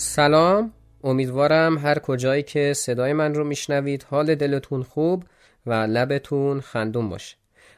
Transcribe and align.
سلام 0.00 0.72
امیدوارم 1.04 1.78
هر 1.78 1.98
کجایی 1.98 2.42
که 2.42 2.72
صدای 2.72 3.12
من 3.12 3.34
رو 3.34 3.44
میشنوید 3.44 4.06
حال 4.10 4.34
دلتون 4.34 4.82
خوب 4.82 5.24
و 5.66 5.72
لبتون 5.72 6.60
خندون 6.60 7.08
باشه. 7.08 7.36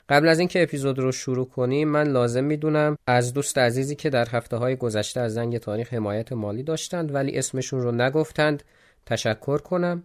قبل 0.09 0.29
از 0.29 0.39
اینکه 0.39 0.63
اپیزود 0.63 0.99
رو 0.99 1.13
شروع 1.13 1.49
کنیم 1.49 1.89
من 1.89 2.09
لازم 2.09 2.45
می‌دونم 2.45 2.97
از 3.07 3.35
دوست 3.35 3.59
عزیزی 3.59 3.97
که 3.97 4.11
در 4.11 4.29
هفته 4.29 4.57
های 4.57 4.77
گذشته 4.77 5.21
از 5.21 5.35
زنگ 5.35 5.59
تاریخ 5.59 5.95
حمایت 5.95 6.33
مالی 6.33 6.63
داشتند 6.63 7.15
ولی 7.15 7.39
اسمشون 7.39 7.81
رو 7.81 7.93
نگفتند 7.93 8.63
تشکر 9.07 9.59
کنم 9.59 10.03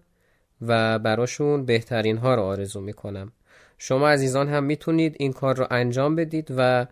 و 0.62 1.00
براشون 1.00 1.66
بهترین 1.66 2.18
ها 2.18 2.36
رو 2.36 2.42
آرزو 2.42 2.82
می‌کنم. 2.82 3.32
شما 3.78 4.10
عزیزان 4.10 4.50
هم 4.50 4.64
می‌تونید 4.64 5.16
این 5.20 5.34
کار 5.34 5.56
رو 5.56 5.68
انجام 5.72 6.16
بدید 6.16 6.48
و 6.58 6.88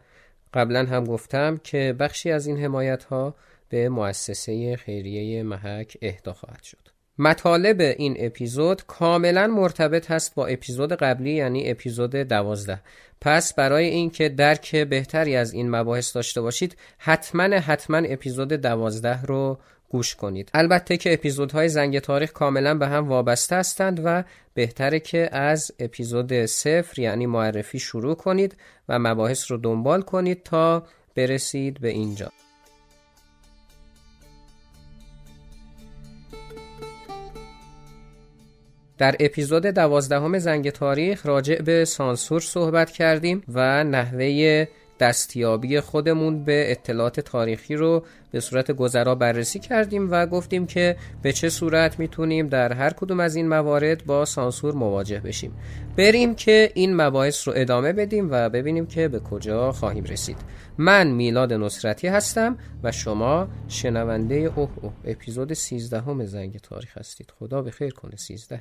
قبلا 0.53 0.85
هم 0.85 1.03
گفتم 1.03 1.59
که 1.63 1.95
بخشی 1.99 2.31
از 2.31 2.47
این 2.47 2.57
حمایت 2.57 3.03
ها 3.03 3.35
به 3.73 3.89
مؤسسه 3.89 4.75
خیریه 4.75 5.43
محک 5.43 5.97
اهدا 6.01 6.33
خواهد 6.33 6.63
شد. 6.63 6.87
مطالب 7.17 7.81
این 7.81 8.15
اپیزود 8.19 8.85
کاملا 8.85 9.47
مرتبط 9.47 10.11
هست 10.11 10.35
با 10.35 10.47
اپیزود 10.47 10.93
قبلی 10.93 11.31
یعنی 11.31 11.71
اپیزود 11.71 12.15
دوازده. 12.15 12.81
پس 13.21 13.53
برای 13.53 13.85
اینکه 13.85 14.29
درک 14.29 14.75
بهتری 14.75 15.35
از 15.35 15.53
این 15.53 15.69
مباحث 15.69 16.15
داشته 16.15 16.41
باشید 16.41 16.77
حتما 16.97 17.43
حتما 17.43 17.97
اپیزود 17.97 18.53
دوازده 18.53 19.21
رو 19.21 19.59
گوش 19.89 20.15
کنید. 20.15 20.49
البته 20.53 20.97
که 20.97 21.13
اپیزودهای 21.13 21.69
زنگ 21.69 21.99
تاریخ 21.99 22.31
کاملا 22.31 22.77
به 22.77 22.87
هم 22.87 23.07
وابسته 23.07 23.55
هستند 23.55 24.01
و 24.03 24.23
بهتره 24.53 24.99
که 24.99 25.29
از 25.35 25.71
اپیزود 25.79 26.45
صفر 26.45 26.99
یعنی 26.99 27.25
معرفی 27.25 27.79
شروع 27.79 28.15
کنید 28.15 28.55
و 28.89 28.99
مباحث 28.99 29.51
رو 29.51 29.57
دنبال 29.57 30.01
کنید 30.01 30.43
تا 30.43 30.83
برسید 31.15 31.79
به 31.79 31.89
اینجا. 31.89 32.31
در 39.03 39.15
اپیزود 39.19 39.65
دوازدهم 39.65 40.39
زنگ 40.39 40.69
تاریخ 40.69 41.25
راجع 41.25 41.61
به 41.61 41.85
سانسور 41.85 42.41
صحبت 42.41 42.91
کردیم 42.91 43.43
و 43.53 43.83
نحوه 43.83 44.67
دستیابی 45.03 45.79
خودمون 45.79 46.43
به 46.43 46.71
اطلاعات 46.71 47.19
تاریخی 47.19 47.75
رو 47.75 48.03
به 48.31 48.39
صورت 48.39 48.71
گذرا 48.71 49.15
بررسی 49.15 49.59
کردیم 49.59 50.11
و 50.11 50.25
گفتیم 50.25 50.65
که 50.65 50.95
به 51.21 51.33
چه 51.33 51.49
صورت 51.49 51.99
می‌تونیم 51.99 52.47
در 52.47 52.73
هر 52.73 52.89
کدوم 52.89 53.19
از 53.19 53.35
این 53.35 53.47
موارد 53.47 54.05
با 54.05 54.25
سانسور 54.25 54.73
مواجه 54.73 55.19
بشیم. 55.19 55.51
بریم 55.97 56.35
که 56.35 56.71
این 56.73 56.95
مباحث 56.95 57.47
رو 57.47 57.53
ادامه 57.55 57.93
بدیم 57.93 58.27
و 58.31 58.49
ببینیم 58.49 58.85
که 58.85 59.07
به 59.07 59.19
کجا 59.19 59.71
خواهیم 59.71 60.03
رسید. 60.03 60.37
من 60.77 61.07
میلاد 61.07 61.53
نصرتی 61.53 62.07
هستم 62.07 62.57
و 62.83 62.91
شما 62.91 63.47
شنونده 63.67 64.35
اوه 64.35 64.69
اوه. 64.81 64.93
اپیزود 65.05 65.53
13 65.53 66.01
همه 66.01 66.25
زنگ 66.25 66.57
تاریخ 66.57 66.97
هستید. 66.97 67.33
خدا 67.39 67.61
به 67.61 67.71
خیر 67.71 67.93
کنه 67.93 68.15
13 68.15 68.59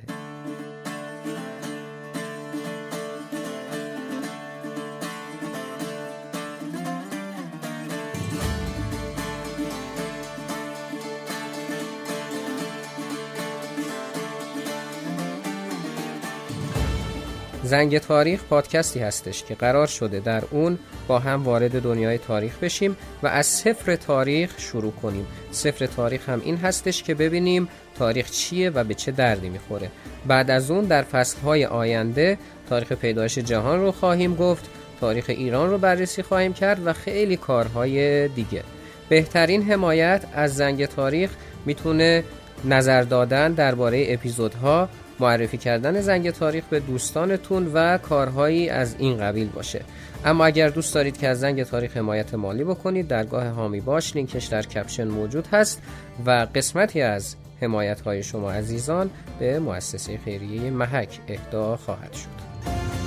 زنگ 17.63 17.97
تاریخ 17.97 18.43
پادکستی 18.43 18.99
هستش 18.99 19.43
که 19.43 19.55
قرار 19.55 19.87
شده 19.87 20.19
در 20.19 20.43
اون 20.51 20.79
با 21.07 21.19
هم 21.19 21.43
وارد 21.43 21.81
دنیای 21.81 22.17
تاریخ 22.17 22.57
بشیم 22.57 22.97
و 23.23 23.27
از 23.27 23.45
صفر 23.45 23.95
تاریخ 23.95 24.53
شروع 24.57 24.91
کنیم. 24.91 25.27
صفر 25.51 25.85
تاریخ 25.85 26.29
هم 26.29 26.41
این 26.45 26.57
هستش 26.57 27.03
که 27.03 27.13
ببینیم 27.13 27.67
تاریخ 27.97 28.31
چیه 28.31 28.69
و 28.69 28.83
به 28.83 28.93
چه 28.93 29.11
دردی 29.11 29.49
می‌خوره. 29.49 29.91
بعد 30.27 30.51
از 30.51 30.71
اون 30.71 30.85
در 30.85 31.01
فصلهای 31.01 31.65
آینده 31.65 32.37
تاریخ 32.69 32.91
پیدایش 32.91 33.37
جهان 33.37 33.81
رو 33.81 33.91
خواهیم 33.91 34.35
گفت 34.35 34.69
تاریخ 34.99 35.25
ایران 35.27 35.69
رو 35.69 35.77
بررسی 35.77 36.21
خواهیم 36.21 36.53
کرد 36.53 36.87
و 36.87 36.93
خیلی 36.93 37.37
کارهای 37.37 38.27
دیگه. 38.27 38.63
بهترین 39.09 39.63
حمایت 39.71 40.25
از 40.33 40.55
زنگ 40.55 40.85
تاریخ 40.85 41.31
می‌تونه 41.65 42.23
نظر 42.65 43.01
دادن 43.01 43.53
درباره 43.53 44.05
اپیزودها 44.09 44.89
معرفی 45.19 45.57
کردن 45.57 46.01
زنگ 46.01 46.29
تاریخ 46.29 46.63
به 46.69 46.79
دوستانتون 46.79 47.71
و 47.73 47.97
کارهایی 47.97 48.69
از 48.69 48.95
این 48.99 49.17
قبیل 49.17 49.49
باشه. 49.49 49.81
اما 50.25 50.45
اگر 50.45 50.69
دوست 50.69 50.95
دارید 50.95 51.17
که 51.17 51.27
از 51.27 51.39
زنگ 51.39 51.63
تاریخ 51.63 51.97
حمایت 51.97 52.33
مالی 52.33 52.63
بکنید 52.63 53.07
درگاه 53.07 53.47
هامی 53.47 53.81
باش 53.81 54.15
لینکش 54.15 54.45
در 54.45 54.61
کپشن 54.61 55.07
موجود 55.07 55.47
هست 55.47 55.81
و 56.25 56.47
قسمتی 56.55 57.01
از 57.01 57.35
حمایت 57.61 58.01
های 58.01 58.23
شما 58.23 58.51
عزیزان 58.51 59.09
به 59.39 59.59
مؤسسه 59.59 60.17
خیریه 60.17 60.69
محک 60.69 61.19
اهدا 61.27 61.77
خواهد 61.77 62.13
شد. 62.13 63.02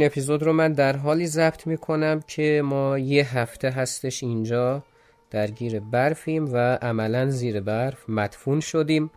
این 0.00 0.06
اپیزود 0.06 0.42
رو 0.42 0.52
من 0.52 0.72
در 0.72 0.96
حالی 0.96 1.26
ضبط 1.26 1.66
می 1.66 1.76
کنم 1.76 2.20
که 2.26 2.62
ما 2.64 2.98
یه 2.98 3.38
هفته 3.38 3.70
هستش 3.70 4.22
اینجا 4.22 4.82
درگیر 5.30 5.80
برفیم 5.80 6.52
و 6.52 6.56
عملا 6.82 7.30
زیر 7.30 7.60
برف 7.60 8.08
مدفون 8.08 8.60
شدیم 8.60 9.10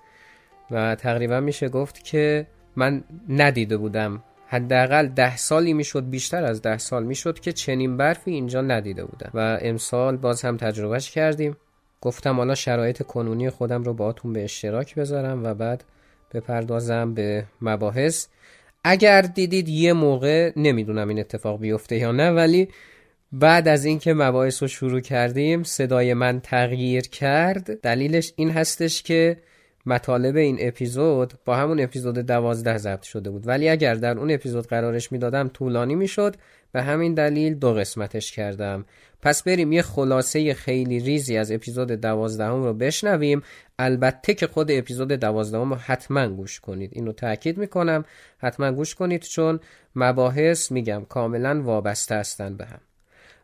و 0.71 0.95
تقریبا 0.95 1.39
میشه 1.39 1.69
گفت 1.69 2.03
که 2.03 2.47
من 2.75 3.03
ندیده 3.29 3.77
بودم. 3.77 4.23
حداقل 4.47 5.07
ده 5.07 5.37
سالی 5.37 5.73
می‌شد 5.73 6.09
بیشتر 6.09 6.43
از 6.43 6.61
ده 6.61 6.77
سال 6.77 7.03
می‌شد 7.03 7.39
که 7.39 7.53
چنین 7.53 7.97
برفی 7.97 8.31
اینجا 8.31 8.61
ندیده 8.61 9.05
بودم. 9.05 9.31
و 9.33 9.57
امسال 9.61 10.17
باز 10.17 10.41
هم 10.41 10.57
تجربهش 10.57 11.11
کردیم. 11.11 11.57
گفتم 12.01 12.37
حالا 12.37 12.55
شرایط 12.55 13.03
کنونی 13.03 13.49
خودم 13.49 13.83
رو 13.83 13.93
باهاتون 13.93 14.33
به 14.33 14.43
اشتراک 14.43 14.95
بذارم 14.95 15.43
و 15.43 15.53
بعد 15.53 15.83
بپردازم 16.33 17.13
به 17.13 17.45
مباحث. 17.61 18.27
اگر 18.83 19.21
دیدید 19.21 19.69
یه 19.69 19.93
موقع 19.93 20.51
نمی‌دونم 20.55 21.09
این 21.09 21.19
اتفاق 21.19 21.59
بیفته 21.59 21.97
یا 21.97 22.11
نه 22.11 22.31
ولی 22.31 22.67
بعد 23.31 23.67
از 23.67 23.85
اینکه 23.85 24.13
مباحث 24.13 24.61
رو 24.61 24.67
شروع 24.67 24.99
کردیم 24.99 25.63
صدای 25.63 26.13
من 26.13 26.39
تغییر 26.39 27.01
کرد. 27.01 27.81
دلیلش 27.81 28.33
این 28.35 28.49
هستش 28.49 29.03
که 29.03 29.37
مطالب 29.85 30.35
این 30.35 30.57
اپیزود 30.59 31.33
با 31.45 31.55
همون 31.55 31.79
اپیزود 31.79 32.17
دوازده 32.17 32.77
ضبط 32.77 33.03
شده 33.03 33.29
بود. 33.29 33.47
ولی 33.47 33.69
اگر 33.69 33.95
در 33.95 34.17
اون 34.17 34.31
اپیزود 34.31 34.67
قرارش 34.67 35.11
می‌دادم 35.11 35.47
طولانی 35.47 35.95
می‌شد. 35.95 36.35
به 36.73 36.83
همین 36.83 37.13
دلیل 37.13 37.53
دو 37.53 37.73
قسمتش 37.73 38.31
کردم. 38.31 38.85
پس 39.21 39.43
بریم 39.43 39.71
یه 39.71 39.81
خلاصه 39.81 40.53
خیلی 40.53 40.99
ریزی 40.99 41.37
از 41.37 41.51
اپیزود 41.51 41.91
دوازدهم 41.91 42.63
رو 42.63 42.73
بشنویم. 42.73 43.41
البته 43.79 44.33
که 44.33 44.47
خود 44.47 44.71
اپیزود 44.71 45.11
دوازدهم 45.11 45.69
رو 45.69 45.75
حتما 45.75 46.27
گوش 46.27 46.59
کنید. 46.59 46.89
اینو 46.93 47.11
تاکید 47.11 47.57
می‌کنم. 47.57 48.05
حتما 48.37 48.71
گوش 48.71 48.95
کنید 48.95 49.21
چون 49.21 49.59
مباحث 49.95 50.71
میگم 50.71 51.05
کاملا 51.09 51.61
وابسته 51.61 52.15
هستن 52.15 52.57
به 52.57 52.65
هم. 52.65 52.79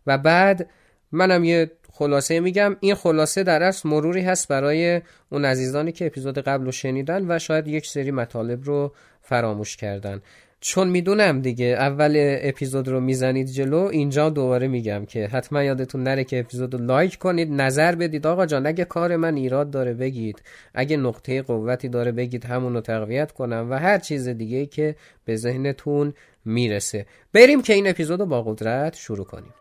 و 0.07 0.17
بعد 0.17 0.69
منم 1.11 1.43
یه 1.43 1.71
خلاصه 1.91 2.39
میگم. 2.39 2.77
این 2.79 2.95
خلاصه 2.95 3.43
در 3.43 3.63
اصل 3.63 3.89
مروری 3.89 4.21
هست 4.21 4.47
برای 4.47 5.01
اون 5.29 5.45
عزیزانی 5.45 5.91
که 5.91 6.05
اپیزود 6.05 6.37
قبل 6.39 6.65
رو 6.65 6.71
شنیدن 6.71 7.31
و 7.31 7.39
شاید 7.39 7.67
یک 7.67 7.87
سری 7.87 8.11
مطالب 8.11 8.63
رو 8.63 8.93
فراموش 9.21 9.77
کردن. 9.77 10.21
چون 10.61 10.89
می‌دونم 10.89 11.41
دیگه 11.41 11.65
اول 11.65 12.13
اپیزود 12.41 12.87
رو 12.87 12.99
می‌زنید 12.99 13.47
جلو 13.47 13.77
اینجا 13.77 14.29
دوباره 14.29 14.67
میگم 14.67 15.05
که 15.05 15.27
حتما 15.27 15.63
یادتون 15.63 16.03
نره 16.03 16.23
که 16.23 16.39
اپیزود 16.39 16.73
رو 16.73 16.85
لایک 16.85 17.17
کنید 17.17 17.51
نظر 17.51 17.95
بدید. 17.95 18.27
آقا 18.27 18.45
جان 18.45 18.67
اگه 18.67 18.85
کار 18.85 19.15
من 19.15 19.35
ایراد 19.35 19.71
داره 19.71 19.93
بگید. 19.93 20.41
اگه 20.73 20.97
نقطه 20.97 21.41
قوتی 21.41 21.89
داره 21.89 22.11
بگید 22.11 22.45
همون 22.45 22.73
رو 22.73 22.81
تقویت 22.81 23.31
کنم 23.31 23.67
و 23.69 23.79
هر 23.79 23.97
چیز 23.97 24.27
دیگه 24.27 24.65
که 24.65 24.95
به 25.25 25.35
ذهنتون 25.35 26.13
می‌رسه. 26.45 27.05
بریم 27.33 27.61
که 27.61 27.73
این 27.73 27.87
اپیزود 27.87 28.19
رو 28.19 28.25
با 28.25 28.43
قدرت 28.43 28.95
شروع 28.95 29.25
کنیم. 29.25 29.53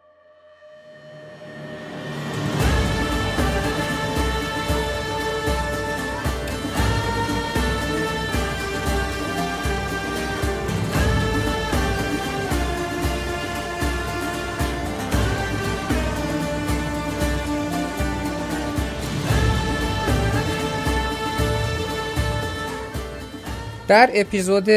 در 23.89 24.11
اپیزود 24.15 24.69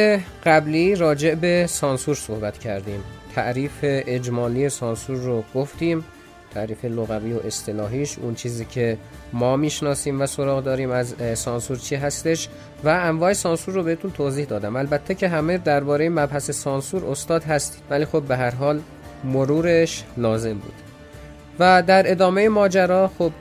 قبلی 0.46 0.96
راجع 0.96 1.36
به 1.36 1.66
سانسور 1.70 2.16
صحبت 2.16 2.58
کردیم. 2.58 3.04
تعریف 3.36 3.72
اجمالی 3.84 4.70
سانسور 4.70 5.18
رو 5.18 5.44
گفتیم 5.56 6.06
تعریف 6.54 6.86
لغوی 6.86 7.34
و 7.34 7.40
اصطلاحیش 7.40 8.20
اون 8.20 8.36
چیزی 8.36 8.66
که 8.66 8.98
ما 9.34 9.58
می‌شناسیم 9.58 10.22
و 10.22 10.26
سراغ 10.26 10.64
داریم 10.64 10.92
از 10.92 11.16
سانسور 11.34 11.78
چی 11.78 11.96
هستش. 11.96 12.48
و 12.84 12.90
انواع 12.90 13.34
سانسور 13.34 13.76
رو 13.76 13.84
بهتون 13.84 14.12
توضیح 14.12 14.46
دادم. 14.46 14.76
البته 14.76 15.16
که 15.16 15.28
همه 15.28 15.58
درباره 15.58 16.10
مبحث 16.10 16.52
سانسور 16.52 17.06
استاد 17.06 17.44
هستید 17.44 17.84
ولی 17.90 18.06
خب 18.06 18.22
به 18.22 18.38
هر 18.38 18.52
حال 18.52 18.82
مرورش 19.24 20.04
لازم 20.18 20.54
بود. 20.54 20.74
و 21.60 21.84
در 21.88 22.12
ادامه 22.12 22.50
ماجرا 22.50 23.12
خب 23.18 23.32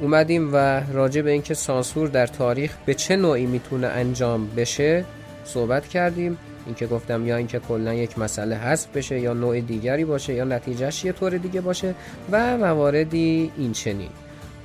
اومدیم 0.00 0.50
و 0.54 0.56
راجع 0.92 1.22
به 1.22 1.30
اینکه 1.30 1.54
سانسور 1.54 2.08
در 2.08 2.26
تاریخ 2.26 2.76
به 2.86 2.94
چه 2.94 3.16
نوعی 3.16 3.46
می‌تونه 3.46 3.86
انجام 3.86 4.48
بشه 4.56 5.04
صحبت 5.44 5.88
کردیم. 5.88 6.38
اینکه 6.66 6.86
گفتم 6.86 7.26
یا 7.26 7.36
اینکه 7.36 7.58
کلا 7.58 7.94
یک 7.94 8.18
مسئله 8.18 8.56
حذف 8.56 8.96
بشه 8.96 9.20
یا 9.20 9.32
نوع 9.32 9.60
دیگری 9.60 10.04
باشه 10.04 10.34
یا 10.34 10.44
نتیجهش 10.44 11.04
یه 11.04 11.12
طور 11.12 11.36
دیگه 11.36 11.60
باشه 11.60 11.94
و 12.30 12.58
مواردی 12.58 13.52
این 13.56 13.72
چنین 13.72 14.10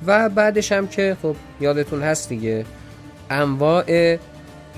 و 0.06 0.28
بعدش 0.28 0.72
هم 0.72 0.88
که 0.88 1.16
خب 1.22 1.36
یادتون 1.60 2.02
هست 2.02 2.28
دیگه 2.28 2.64
انواع 3.30 4.16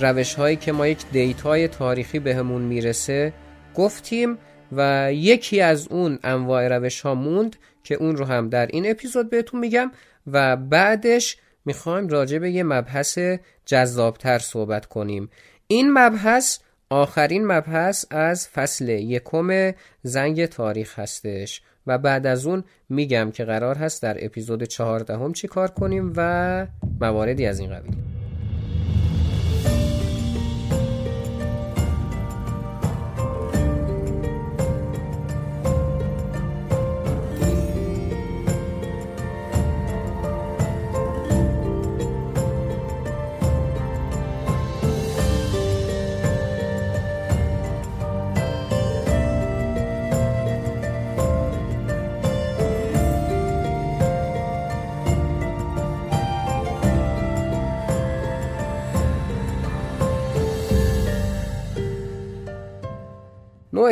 روش 0.00 0.34
هایی 0.34 0.56
که 0.56 0.72
ما 0.72 0.86
یک 0.86 0.98
دیتای 1.12 1.68
تاریخی 1.68 2.18
بهمون 2.18 2.62
می‌رسه 2.62 3.32
گفتیم 3.74 4.38
و 4.72 5.08
یکی 5.12 5.60
از 5.60 5.88
اون 5.88 6.18
انواع 6.24 6.68
روش 6.68 7.00
ها 7.00 7.14
موند 7.14 7.56
که 7.84 7.94
اون 7.94 8.16
رو 8.16 8.24
هم 8.24 8.48
در 8.48 8.66
این 8.66 8.90
اپیزود 8.90 9.30
بهتون 9.30 9.60
میگم. 9.60 9.90
و 10.26 10.56
بعدش 10.56 11.36
می‌خوایم 11.64 12.08
راجع 12.08 12.38
به 12.38 12.50
یه 12.50 12.62
مبحث 12.62 13.18
جذابتر 13.66 14.38
صحبت 14.38 14.86
کنیم. 14.86 15.30
این 15.66 15.92
مبحث 15.92 16.58
آخرین 16.90 17.46
مبحث 17.46 18.04
از 18.10 18.48
فصل 18.48 18.88
یکم 18.88 19.72
زنگ 20.02 20.46
تاریخ 20.46 20.98
هستش 20.98 21.62
و 21.86 21.98
بعد 21.98 22.26
از 22.26 22.46
اون 22.46 22.64
میگم 22.88 23.30
که 23.30 23.44
قرار 23.44 23.78
هست 23.78 24.02
در 24.02 24.24
اپیزود 24.24 24.62
چهاردهم 24.62 25.32
چی 25.32 25.48
کار 25.48 25.70
کنیم 25.70 26.12
و 26.16 26.66
مواردی 27.00 27.46
از 27.46 27.58
این 27.60 27.70
قبیل. 27.70 28.15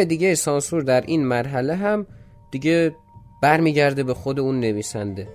دیگه 0.03 0.35
سانسور 0.35 0.83
در 0.83 1.01
این 1.01 1.27
مرحله 1.27 1.75
هم 1.75 2.07
دیگه 2.51 2.97
برمیگرده 3.43 4.03
به 4.03 4.15
خود 4.15 4.41
اون 4.41 4.61
نویسنده. 4.61 5.29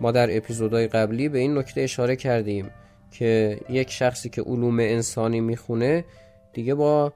ما 0.00 0.12
در 0.12 0.36
اپیزودهای 0.36 0.88
قبلی 0.88 1.28
به 1.28 1.38
این 1.38 1.58
نکته 1.58 1.80
اشاره 1.80 2.16
کردیم 2.16 2.70
که 3.10 3.60
یک 3.68 3.90
شخصی 3.90 4.28
که 4.28 4.42
علوم 4.42 4.80
انسانی 4.80 5.40
می‌خونه 5.40 6.04
دیگه 6.52 6.74
با 6.74 7.12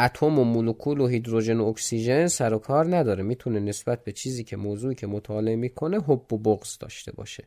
اتم 0.00 0.38
و 0.38 0.44
مولکول 0.44 1.00
و 1.00 1.06
هیدروژن 1.06 1.60
و 1.60 1.66
اکسیژن 1.66 2.26
سر 2.26 2.54
و 2.54 2.58
کار 2.58 2.96
نداره. 2.96 3.22
می‌تونه 3.22 3.60
نسبت 3.60 4.04
به 4.04 4.12
چیزی 4.12 4.44
که 4.44 4.56
موضوعی 4.56 4.94
که 4.94 5.06
مطالعه 5.06 5.56
می‌کنه 5.56 6.00
حب 6.00 6.32
و 6.32 6.38
بغض 6.38 6.78
داشته 6.78 7.12
باشه. 7.12 7.44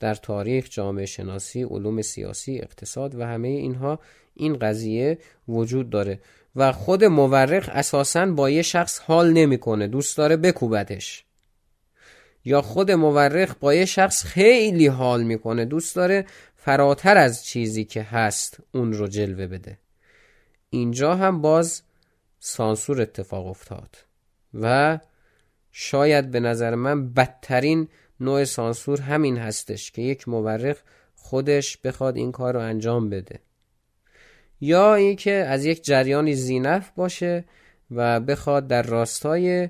در 0.00 0.14
تاریخ 0.14 0.68
جامعه 0.70 1.06
شناسی 1.06 1.62
علوم 1.62 2.02
سیاسی 2.02 2.58
اقتصاد 2.58 3.14
و 3.14 3.24
همه 3.24 3.48
اینها 3.48 3.98
این 4.34 4.58
قضیه 4.58 5.18
وجود 5.48 5.90
داره. 5.90 6.20
و 6.56 6.72
خود 6.72 7.04
مورخ 7.04 7.68
اساسا 7.72 8.26
با 8.26 8.50
یه 8.50 8.62
شخص 8.62 8.98
حال 8.98 9.32
نمی‌کنه 9.32 9.86
دوست 9.86 10.16
داره 10.16 10.36
بکوبتش. 10.36 11.24
یا 12.44 12.62
خود 12.62 12.90
مورخ 12.90 13.54
با 13.60 13.74
یه 13.74 13.84
شخص 13.84 14.24
خیلی 14.24 14.86
حال 14.86 15.22
می‌کنه 15.22 15.64
دوست 15.64 15.96
داره 15.96 16.26
فراتر 16.56 17.16
از 17.16 17.44
چیزی 17.44 17.84
که 17.84 18.02
هست 18.02 18.58
اون 18.74 18.92
رو 18.92 19.08
جلوه 19.08 19.46
بده. 19.46 19.78
اینجا 20.70 21.14
هم 21.14 21.40
باز 21.40 21.82
سانسور 22.40 23.02
اتفاق 23.02 23.46
افتاد 23.46 23.96
و 24.54 24.98
شاید 25.72 26.30
به 26.30 26.40
نظر 26.40 26.74
من 26.74 27.12
بدترین 27.12 27.88
نوع 28.20 28.44
سانسور 28.44 29.00
همین 29.00 29.38
هستش 29.38 29.90
که 29.90 30.02
یک 30.02 30.28
مورخ 30.28 30.76
خودش 31.14 31.76
بخواد 31.76 32.16
این 32.16 32.32
کار 32.32 32.54
رو 32.54 32.60
انجام 32.60 33.10
بده. 33.10 33.40
یا 34.64 34.94
اینکه 34.94 35.32
از 35.32 35.64
یک 35.64 35.84
جریانی 35.84 36.34
زینف 36.34 36.90
باشه 36.96 37.44
و 37.90 38.20
بخواد 38.20 38.66
در 38.66 38.82
راستای 38.82 39.68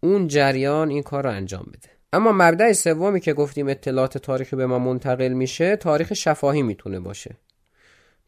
اون 0.00 0.28
جریان 0.28 0.90
این 0.90 1.02
کار 1.02 1.24
رو 1.24 1.30
انجام 1.30 1.66
بده. 1.68 1.88
اما 2.12 2.32
مبدع 2.32 2.72
سومی 2.72 3.20
که 3.20 3.32
گفتیم 3.32 3.68
اطلاعات 3.68 4.18
تاریخی 4.18 4.56
به 4.56 4.66
ما 4.66 4.78
منتقل 4.78 5.28
میشه 5.28 5.76
تاریخ 5.76 6.12
شفاهی 6.12 6.62
می‌تونه 6.62 7.00
باشه. 7.00 7.36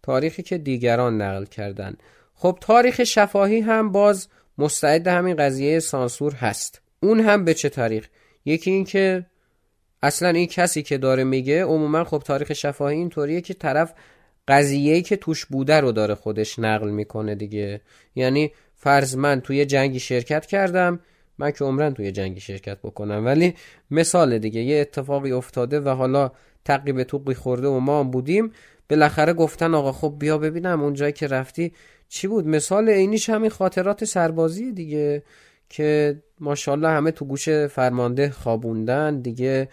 تاریخی 0.02 0.42
که 0.42 0.58
دیگران 0.58 1.23
نقل 1.23 1.44
کردن. 1.44 1.96
خب 2.34 2.58
تاریخ 2.61 3.04
شفاهی 3.04 3.61
هم 3.61 3.92
باز 3.92 4.28
مستعد 4.58 5.06
همین 5.06 5.37
قضیه 5.37 5.80
سانسور 5.80 6.34
هست. 6.34 6.80
اون 7.02 7.20
هم 7.20 7.44
به 7.44 7.54
چه 7.54 7.68
تاریخ 7.68 8.08
یکی 8.44 8.70
این 8.70 8.84
که 8.84 9.26
اصلا 10.02 10.28
این 10.28 10.46
کسی 10.46 10.82
که 10.82 10.99
داره 10.99 11.25
میگه 11.25 11.64
عموما 11.64 12.04
خب 12.04 12.23
تاریخ 12.26 12.52
شفاهی 12.52 12.96
اینطوریه 12.96 13.40
که 13.40 13.54
طرف 13.54 13.94
قضیه‌ای 14.49 15.03
که 15.03 15.17
توش 15.17 15.47
بوده 15.47 15.81
رو 15.81 15.93
داره 15.93 16.15
خودش 16.15 16.59
نقل 16.59 16.91
می‌کنه 16.91 17.35
دیگه. 17.35 17.81
یعنی 18.15 18.53
فرض 18.75 19.17
من 19.17 19.41
توی 19.41 19.67
جنگی 19.67 20.01
شرکت 20.01 20.47
کردم 20.47 21.01
من 21.39 21.51
که 21.51 21.65
عمرن 21.65 21.95
توی 21.95 22.13
جنگی 22.13 22.41
شرکت 22.41 22.79
بکنم. 22.79 23.25
ولی 23.25 23.55
مثال 23.91 24.39
دیگه 24.39 24.61
یه 24.61 24.81
اتفاقی 24.81 25.33
افتاده 25.33 25.81
و 25.81 25.89
حالا 25.89 26.31
تقیب 26.65 27.03
توقی 27.03 27.35
خورده 27.35 27.69
و 27.69 27.79
ما 27.79 28.01
هم 28.01 28.11
بودیم. 28.11 28.53
بالاخره 28.91 29.33
گفتن 29.33 29.75
آقا 29.75 29.93
خب 29.93 30.15
بیا 30.19 30.39
ببینم 30.39 30.83
اون 30.83 30.95
جایی 30.95 31.13
که 31.13 31.27
رفتی 31.27 31.73
چی 32.09 32.27
بود. 32.29 32.47
مثال 32.47 32.89
عینیش 32.89 33.31
همین 33.31 33.51
خاطرات 33.51 34.05
سربازی 34.05 34.73
دیگه 34.73 35.23
که 35.69 36.21
ماشاءالله 36.41 36.89
همه 36.89 37.11
تو 37.11 37.25
گوش 37.25 37.49
فرمانده 37.49 38.31
خوابوندن. 38.31 39.21
دیگه 39.21 39.69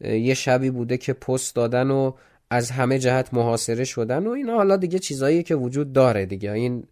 یه 0.00 0.34
شبی 0.34 0.70
بوده 0.70 0.96
که 0.96 1.12
پست 1.12 1.54
دادن 1.56 1.90
و 1.90 2.12
از 2.50 2.70
همه 2.70 2.98
جهت 2.98 3.34
محاصره 3.34 3.84
شدن 3.84 4.26
و 4.26 4.30
اینا. 4.30 4.54
حالا 4.54 4.76
دیگه 4.76 4.98
چیزایی 4.98 5.42
که 5.42 5.54
وجود 5.54 5.92
داره 5.92 6.26
دیگه. 6.26 6.52
این 6.52 6.84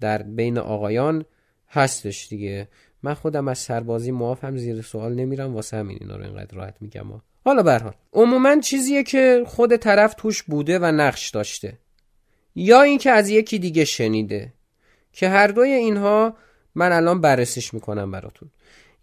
در 0.00 0.22
بین 0.22 0.58
آقایان 0.58 1.24
هستش 1.68 2.28
دیگه. 2.28 2.68
من 3.02 3.14
خودم 3.14 3.48
از 3.48 3.58
سربازی 3.58 4.10
معافم 4.10 4.56
زیر 4.56 4.82
سوال 4.82 5.14
نمیرم. 5.14 5.54
واسه 5.54 5.76
همین 5.76 5.98
اینا 6.00 6.16
رو 6.16 6.24
اینقدر 6.24 6.56
راحت 6.56 6.74
میگم. 6.80 7.06
حالا 7.44 7.62
برحال 7.62 7.94
عموما 8.12 8.60
چیزیه 8.60 9.02
که 9.02 9.44
خود 9.46 9.76
طرف 9.76 10.14
توش 10.14 10.42
بوده 10.42 10.78
و 10.78 10.84
نقش 10.84 11.30
داشته. 11.30 11.78
یا 12.54 12.82
اینکه 12.82 13.10
از 13.10 13.28
یکی 13.28 13.58
دیگه 13.58 13.84
شنیده. 13.84 14.52
که 15.12 15.28
هر 15.28 15.46
دوی 15.46 15.70
اینها 15.70 16.36
من 16.74 16.92
الان 16.92 17.20
بررسیش 17.20 17.74
می‌کنم 17.74 18.10
براتون. 18.10 18.50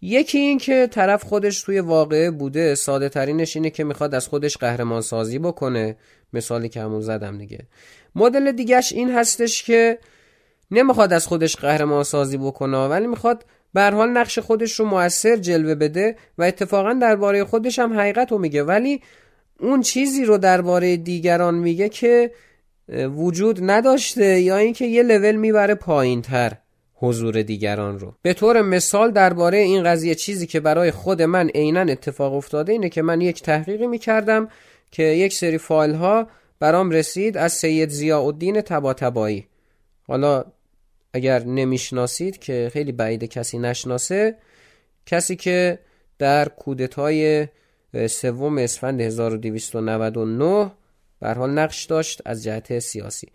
یکی 0.00 0.38
این 0.38 0.58
که 0.58 0.88
طرف 0.90 1.24
خودش 1.24 1.62
توی 1.62 1.80
واقعه 1.80 2.30
بوده 2.30 2.74
ساده 2.74 3.08
ترینش 3.08 3.56
اینه 3.56 3.70
که 3.70 3.84
می‌خواد 3.84 4.14
از 4.14 4.28
خودش 4.28 4.56
قهرمان 4.56 5.00
سازی 5.00 5.38
بکنه. 5.38 5.96
مثالی 6.32 6.68
که 6.68 6.80
همون 6.80 7.00
زدم 7.00 7.38
دیگه. 7.38 7.58
مدل 8.14 8.52
دیگهش 8.52 8.92
این 8.92 9.10
هستش 9.10 9.62
که 9.62 9.98
نمی‌خواد 10.70 11.12
از 11.12 11.26
خودش 11.26 11.56
قهرمان 11.56 12.04
سازی 12.04 12.36
بکنه 12.36 12.86
ولی 12.86 13.06
می‌خواد 13.06 13.44
به 13.74 13.82
حال 13.82 14.10
نقش 14.10 14.38
خودش 14.38 14.72
رو 14.80 14.86
موثر 14.86 15.36
جلوه 15.36 15.74
بده 15.74 16.16
و 16.38 16.42
اتفاقا 16.42 16.92
درباره 16.92 17.44
خودش 17.44 17.78
هم 17.78 17.98
حقیقت 17.98 18.32
رو 18.32 18.38
میگه. 18.38 18.62
ولی 18.62 19.02
اون 19.60 19.80
چیزی 19.80 20.24
رو 20.24 20.38
درباره 20.38 20.96
دیگران 20.96 21.54
میگه 21.54 21.88
که 21.88 22.30
وجود 23.16 23.70
نداشته 23.70 24.40
یا 24.40 24.56
اینکه 24.56 24.84
یه 24.86 25.02
لول 25.02 25.36
می‌بره 25.36 25.74
پایین 25.74 26.22
تر 26.22 26.52
حضور 27.04 27.42
دیگران 27.42 27.98
رو. 27.98 28.14
به 28.22 28.34
طور 28.34 28.62
مثال 28.62 29.10
درباره 29.10 29.58
این 29.58 29.84
قضیه 29.84 30.14
چیزی 30.14 30.46
که 30.46 30.60
برای 30.60 30.90
خود 30.90 31.22
من 31.22 31.48
عینا 31.48 31.80
اتفاق 31.80 32.34
افتاده 32.34 32.72
اینه 32.72 32.88
که 32.88 33.02
من 33.02 33.20
یک 33.20 33.42
تحقیقی 33.42 33.86
می‌کردم 33.86 34.48
که 34.90 35.02
یک 35.02 35.32
سری 35.34 35.58
فایل 35.58 35.94
ها 35.94 36.28
برام 36.60 36.90
رسید 36.90 37.36
از 37.36 37.52
سید 37.52 37.88
ضیاء 37.88 38.26
الدین 38.26 38.60
تباتبایی 38.60 39.46
حالا 40.08 40.44
اگر 41.12 41.44
نمی‌شناسید 41.44 42.38
که 42.38 42.70
خیلی 42.72 42.92
بعید 42.92 43.24
کسی 43.24 43.58
نشناسه 43.58 44.36
کسی 45.06 45.36
که 45.36 45.78
در 46.18 46.48
کودتای 46.48 47.46
سوم 48.08 48.58
اسفند 48.58 49.00
1299 49.00 50.70
بر 51.20 51.34
حال 51.34 51.50
نقش 51.50 51.84
داشت 51.84 52.22
از 52.24 52.44
جهت 52.44 52.78
سیاسی. 52.78 53.28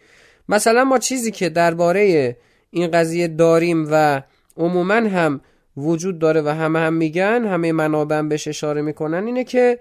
مثلا 0.49 0.83
ما 0.83 0.97
چیزی 0.97 1.31
که 1.31 1.49
درباره 1.49 2.35
این 2.71 2.91
قضیه 2.91 3.27
داریم 3.27 3.87
و 3.91 4.21
عموما 4.57 4.93
هم 4.93 5.41
وجود 5.77 6.19
داره 6.19 6.41
و 6.41 6.49
همه 6.49 6.79
هم 6.79 6.93
میگن 6.93 7.45
همه 7.45 7.71
منابع 7.71 8.21
بهش 8.21 8.47
اشاره 8.47 8.81
می‌کنن 8.81 9.25
اینه 9.25 9.43
که 9.43 9.79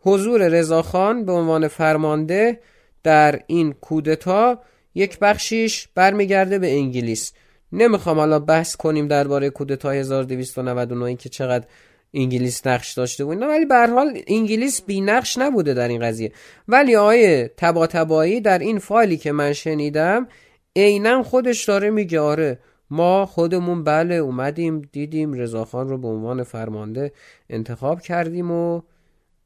حضور 0.00 0.48
رضاخان 0.48 1.24
به 1.24 1.32
عنوان 1.32 1.68
فرمانده 1.68 2.60
در 3.02 3.40
این 3.46 3.72
کودتا 3.72 4.58
یک 4.94 5.18
بخشیش 5.18 5.88
برمیگرده 5.94 6.58
به 6.58 6.72
انگلیس. 6.72 7.32
نمی‌خوام 7.72 8.18
حالا 8.18 8.38
بحث 8.38 8.76
کنیم 8.76 9.08
درباره 9.08 9.50
کودتای 9.50 9.98
1299 9.98 11.16
که 11.16 11.28
چقدر 11.28 11.66
انگلیس 12.14 12.66
نقش 12.66 12.92
داشته 12.92 13.24
بود 13.24 13.42
ولی 13.42 13.64
به 13.64 13.86
حال 13.86 14.22
انگلیس 14.26 14.82
بی 14.82 15.00
نقش 15.00 15.38
نبوده 15.38 15.74
در 15.74 15.88
این 15.88 16.00
قضیه. 16.00 16.32
ولی 16.68 16.96
آیه 16.96 17.50
تبا 17.56 17.86
تبایی 17.86 18.40
در 18.40 18.58
این 18.58 18.78
فایلی 18.78 19.16
که 19.16 19.32
من 19.32 19.52
شنیدم 19.52 20.28
عینا 20.84 21.22
خودش 21.22 21.64
داره 21.64 21.90
میگه 21.90 22.20
آره 22.20 22.58
ما 22.90 23.26
خودمون 23.26 23.84
بله 23.84 24.14
اومدیم 24.14 24.88
دیدیم 24.92 25.32
رضاخان 25.32 25.88
رو 25.88 25.98
به 25.98 26.08
عنوان 26.08 26.42
فرمانده 26.42 27.12
انتخاب 27.50 28.00
کردیم 28.00 28.50
و 28.50 28.82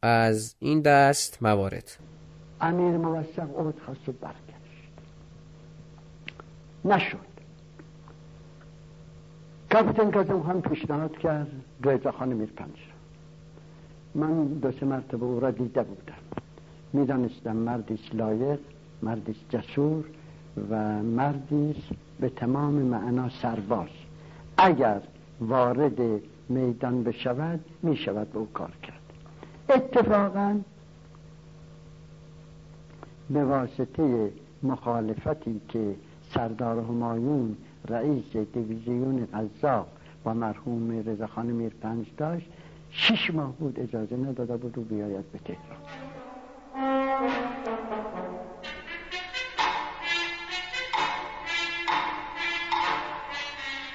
از 0.03 0.55
این 0.59 0.81
دست 0.81 1.43
موارد. 1.43 1.97
امیر 2.61 2.97
موثق 2.97 3.59
اود 3.59 3.81
خواست 3.85 4.09
و 4.09 4.13
برگشت. 4.13 4.93
نشد. 6.85 7.33
کاپیتان 9.73 10.11
کازم 10.11 10.43
خان 10.43 10.63
پیشنهاد 10.63 11.19
کرد 11.19 11.51
رضا 11.85 12.13
خان 12.13 12.29
میر 12.29 12.49
من 14.15 14.45
دو 14.45 14.73
سه 14.73 14.87
مرتبه 14.87 15.25
او 15.25 15.41
را 15.41 15.51
دیده 15.51 15.83
بودم. 15.83 16.15
می‌دانستم 16.93 17.57
مردی 17.57 17.99
لایق 18.13 18.59
مردی 19.03 19.37
جسور 19.51 20.05
و 20.71 21.03
مردی 21.03 21.75
به 22.21 22.29
تمام 22.29 22.75
معنا 22.75 23.29
سرباز. 23.29 23.89
اگر 24.57 25.01
وارد 25.41 26.01
میدان 26.49 27.03
بشود 27.03 27.61
می 27.83 27.97
شود 27.97 28.33
به 28.33 28.39
او 28.39 28.49
کار 28.53 28.73
کرد. 28.83 29.03
اتفاقا 29.69 30.61
به 33.31 33.45
واسطه 33.45 34.33
مخالفتی 34.63 35.61
که 35.69 35.95
سردار 36.35 36.79
همایون 36.79 37.57
رئیس 37.89 38.37
دیویزیون 38.37 39.29
قزاق 39.35 39.87
با 40.25 40.35
مرحوم 40.35 41.03
رضاخان 41.07 41.47
میرپنج 41.47 42.07
داشت 42.17 42.47
شش 42.91 43.35
ماه 43.35 43.53
بود 43.53 43.81
اجازه 43.81 44.17
نداده 44.17 44.57
بود 44.57 44.79
و 44.79 44.81
بیاید 44.83 45.33
به 45.33 45.39
تهران. 45.39 45.79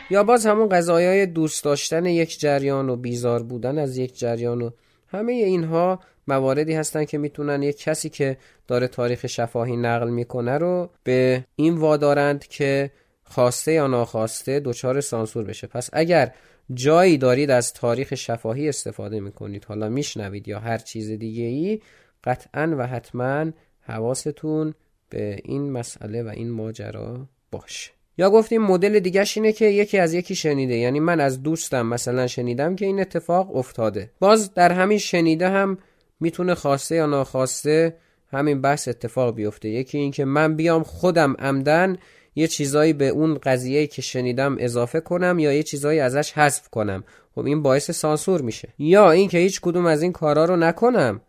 یا 0.10 0.24
باز 0.24 0.46
همون 0.46 0.70
قضایای 0.70 1.26
دوست 1.26 1.64
داشتن 1.64 2.06
یک 2.06 2.40
جریان 2.40 2.90
و 2.90 2.96
بیزار 2.96 3.44
بودن 3.44 3.78
از 3.78 3.98
یک 3.98 4.20
جریان 4.20 4.62
و 4.62 4.70
همه 5.08 5.32
اینها 5.32 6.00
مواردی 6.28 6.74
هستن 6.74 7.06
که 7.06 7.18
می‌تونن 7.18 7.64
یک 7.64 7.78
کسی 7.78 8.10
که 8.10 8.38
داره 8.68 8.88
تاریخ 8.88 9.26
شفاهی 9.26 9.78
نقل 9.78 10.10
می‌کنه 10.10 10.58
رو 10.58 10.90
به 11.04 11.46
این 11.56 11.76
وادارند 11.76 12.48
که 12.48 12.92
خواسته 13.24 13.72
یا 13.72 13.88
ناخواسته 13.88 14.60
دچار 14.60 15.02
سانسور 15.02 15.44
بشه. 15.44 15.68
پس 15.68 15.90
اگر 15.94 16.34
جایی 16.74 17.18
دارید 17.18 17.52
از 17.52 17.74
تاریخ 17.74 18.16
شفاهی 18.16 18.70
استفاده 18.70 19.20
می‌کنید 19.20 19.66
حالا 19.66 19.90
میشنوید 19.90 20.48
یا 20.48 20.60
هر 20.60 20.78
چیز 20.78 21.12
دیگه 21.12 21.44
ای 21.44 21.82
قطعا 22.24 22.76
و 22.78 22.88
حتما 22.88 23.52
حواستون 23.82 24.74
به 25.10 25.40
این 25.44 25.72
مسئله 25.72 26.24
و 26.24 26.28
این 26.28 26.52
ماجرا 26.52 27.28
باشه. 27.52 27.97
یا 28.18 28.30
گفتیم 28.30 28.62
مدل 28.62 29.00
دیگهش 29.00 29.38
اینه 29.38 29.52
که 29.52 29.66
یکی 29.66 29.98
از 29.98 30.14
یکی 30.14 30.36
شنیده. 30.36 30.76
یعنی 30.76 31.00
من 31.00 31.20
از 31.20 31.44
دوستم 31.44 31.86
مثلا 31.86 32.28
شنیدم 32.28 32.76
که 32.76 32.86
این 32.86 33.00
اتفاق 33.00 33.56
افتاده. 33.56 34.12
باز 34.20 34.54
در 34.54 34.72
همین 34.72 34.98
شنیده 34.98 35.50
هم 35.50 35.78
می‌تونه 36.20 36.56
خواسته 36.56 36.96
یا 36.96 37.06
ناخواسته 37.06 37.96
همین 38.32 38.62
بحث 38.62 38.88
اتفاق 38.88 39.36
بیفته. 39.36 39.70
یکی 39.70 39.98
اینکه 39.98 40.26
من 40.26 40.56
بیام 40.56 40.84
خودم 40.84 41.36
عمدن 41.40 41.98
یه 42.36 42.48
چیزایی 42.48 42.94
به 42.94 43.08
اون 43.08 43.38
قضیه 43.44 43.88
که 43.88 44.02
شنیدم 44.02 44.56
اضافه 44.60 45.00
کنم 45.00 45.40
یا 45.40 45.54
یه 45.54 45.64
چیزایی 45.64 46.00
ازش 46.00 46.32
حذف 46.32 46.70
کنم. 46.70 47.04
خب 47.36 47.46
این 47.46 47.62
باعث 47.62 47.92
سانسور 47.92 48.42
میشه. 48.42 48.70
یا 48.80 49.12
اینکه 49.12 49.38
هیچ 49.38 49.62
کدوم 49.62 49.86
از 49.86 50.02
این 50.02 50.12
کارا 50.12 50.46
رو 50.46 50.56
نکنم 50.56 51.22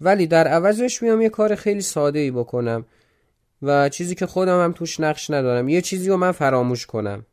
ولی 0.00 0.26
در 0.26 0.48
عوضش 0.48 1.02
میام 1.02 1.20
یه 1.20 1.28
کار 1.28 1.54
خیلی 1.54 1.80
ساده 1.80 2.18
ای 2.18 2.30
بکنم. 2.30 2.84
و 3.62 3.88
چیزی 3.88 4.14
که 4.14 4.26
خودم 4.26 4.64
هم 4.64 4.72
توش 4.72 5.00
نقش 5.00 5.30
ندارم. 5.30 5.68
یه 5.68 5.80
چیزی 5.80 6.08
رو 6.08 6.16
من 6.16 6.32
فراموش 6.32 6.86
کنم. 6.86 7.26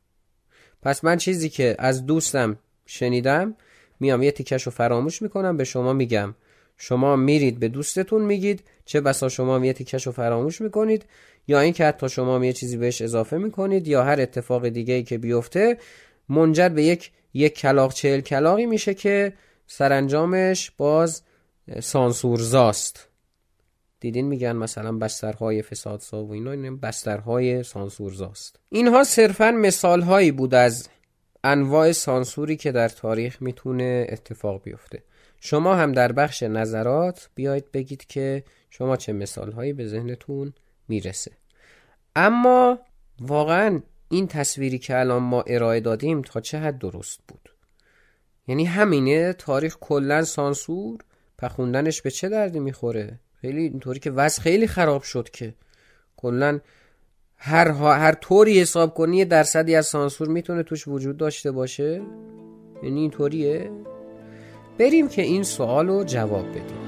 پس 0.81 1.03
من 1.03 1.17
چیزی 1.17 1.49
که 1.49 1.75
از 1.79 2.05
دوستم 2.05 2.57
شنیدم 2.85 3.55
میام 3.99 4.23
یه 4.23 4.31
تیکش 4.31 4.63
رو 4.63 4.71
فراموش 4.71 5.21
می‌کنم 5.21 5.57
به 5.57 5.63
شما 5.63 5.93
میگم. 5.93 6.35
شما 6.77 7.15
میرید 7.15 7.59
به 7.59 7.67
دوستتون 7.67 8.21
میگید 8.21 8.63
چه 8.85 9.01
بسا 9.01 9.29
شما 9.29 9.65
یه 9.65 9.73
تیکش 9.73 10.05
رو 10.05 10.11
فراموش 10.11 10.61
می‌کنید 10.61 11.05
یا 11.47 11.59
اینکه 11.59 11.85
حتی 11.85 12.09
شما 12.09 12.45
یه 12.45 12.53
چیزی 12.53 12.77
بهش 12.77 13.01
اضافه 13.01 13.37
می‌کنید 13.37 13.87
یا 13.87 14.03
هر 14.03 14.21
اتفاق 14.21 14.67
دیگه 14.67 14.93
ای 14.93 15.03
که 15.03 15.17
بیفته 15.17 15.77
منجر 16.29 16.69
به 16.69 16.83
یک 16.83 17.11
یک 17.33 17.59
کلاق 17.59 17.93
چهل 17.93 18.21
کلاقی 18.21 18.65
میشه 18.65 18.93
که 18.93 19.33
سرانجامش 19.67 20.71
باز 20.77 21.21
سانسورزاست. 21.79 23.07
دیدین 23.99 24.27
میگن 24.27 24.51
مثلا 24.51 24.97
بسترهای 24.97 25.61
فسادسا 25.61 26.23
و 26.23 26.31
اینا 26.31 26.51
این 26.51 26.77
بسترهای 26.77 27.63
سانسورزاست. 27.63 28.59
اینها 28.69 29.03
صرفا 29.03 29.51
مثال 29.51 30.01
هایی 30.01 30.31
بود 30.31 30.53
از 30.53 30.89
انواع 31.43 31.91
سانسوری 31.91 32.55
که 32.55 32.71
در 32.71 32.89
تاریخ 32.89 33.41
می‌تونه 33.41 34.07
اتفاق 34.09 34.63
بیفته. 34.63 35.03
شما 35.39 35.75
هم 35.75 35.91
در 35.91 36.11
بخش 36.11 36.43
نظرات 36.43 37.29
بیاید 37.35 37.71
بگید 37.71 38.05
که 38.05 38.43
شما 38.69 38.97
چه 38.97 39.13
مثال 39.13 39.51
هایی 39.51 39.73
به 39.73 39.87
ذهنتون 39.87 40.53
می‌رسه. 40.87 41.31
اما 42.15 42.79
واقعا 43.19 43.81
این 44.09 44.27
تصویری 44.27 44.79
که 44.79 44.99
الان 44.99 45.23
ما 45.23 45.41
ارائه 45.47 45.79
دادیم 45.79 46.21
تا 46.21 46.41
چه 46.41 46.59
حد 46.59 46.77
درست 46.77 47.19
بود؟ 47.27 47.49
یعنی 48.47 48.65
همینه 48.65 49.33
تاریخ 49.33 49.77
کلا 49.79 50.23
سانسور 50.23 50.99
پخوندنش 51.37 52.01
به 52.01 52.11
چه 52.11 52.29
دردی 52.29 52.59
می‌خوره؟ 52.59 53.19
خیلی 53.41 53.61
اینطوری 53.61 53.99
که 53.99 54.11
وضع 54.11 54.41
خیلی 54.41 54.67
خراب 54.67 55.03
شد 55.03 55.29
که. 55.29 55.53
کلا 56.17 56.59
هر, 57.37 57.67
هر 57.71 58.13
طوری 58.13 58.61
حساب 58.61 58.93
کنی 58.93 59.25
درصدی 59.25 59.75
از 59.75 59.85
سانسور 59.85 60.27
می‌تونه 60.27 60.63
توش 60.63 60.87
وجود 60.87 61.17
داشته 61.17 61.51
باشه. 61.51 62.01
یعنی 62.83 62.99
اینطوریه. 62.99 63.71
بریم 64.79 65.07
که 65.07 65.21
این 65.21 65.43
سوال 65.43 65.87
رو 65.87 66.03
جواب 66.03 66.49
بدیم. 66.49 66.86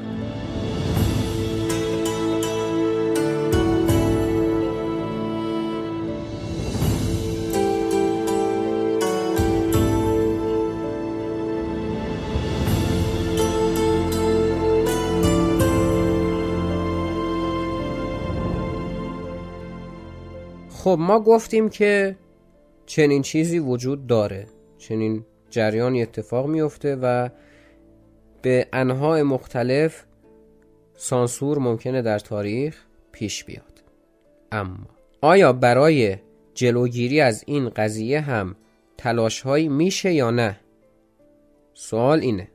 خب 20.80 20.98
ما 21.00 21.20
گفتیم 21.20 21.70
که 21.70 22.16
چنین 22.86 23.22
چیزی 23.22 23.60
وجود 23.60 24.08
داره. 24.08 24.48
چنین 24.78 25.26
جریانی 25.50 26.02
اتفاق 26.02 26.48
میفته 26.48 26.96
و 26.96 27.30
به 28.42 28.68
انواع 28.74 29.22
مختلف 29.22 30.04
سانسور 30.96 31.60
ممکنه 31.60 32.02
در 32.02 32.20
تاریخ 32.20 32.78
پیش 33.12 33.44
بیاد. 33.44 33.84
اما 34.52 34.88
آیا 35.22 35.54
برای 35.54 36.18
جلوگیری 36.54 37.22
از 37.22 37.44
این 37.48 37.70
قضیه 37.70 38.22
هم 38.22 38.56
تلاش 38.98 39.42
هایی 39.42 39.70
میشه 39.70 40.14
یا 40.14 40.32
نه؟ 40.32 40.60
سوال 41.74 42.20
اینه. 42.20 42.48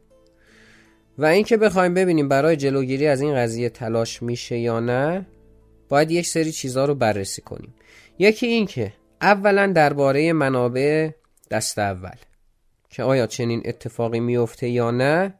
و 1.18 1.24
اینکه 1.24 1.56
بخوایم 1.56 1.94
ببینیم 1.94 2.28
برای 2.28 2.56
جلوگیری 2.56 3.06
از 3.06 3.20
این 3.20 3.34
قضیه 3.34 3.68
تلاش 3.68 4.22
میشه 4.22 4.58
یا 4.58 4.80
نه 4.80 5.26
باید 5.88 6.10
یک 6.10 6.26
سری 6.26 6.52
چیزها 6.52 6.84
رو 6.84 6.94
بررسی 6.94 7.42
کنیم. 7.42 7.74
یکی 8.18 8.46
این 8.46 8.66
که 8.66 8.92
اولا 9.20 9.66
درباره 9.66 10.32
منابع 10.32 11.10
دست 11.50 11.78
اول 11.78 12.16
که 12.90 13.02
آیا 13.02 13.26
چنین 13.26 13.62
اتفاقی 13.64 14.20
میفته 14.20 14.68
یا 14.68 14.90
نه 14.90 15.34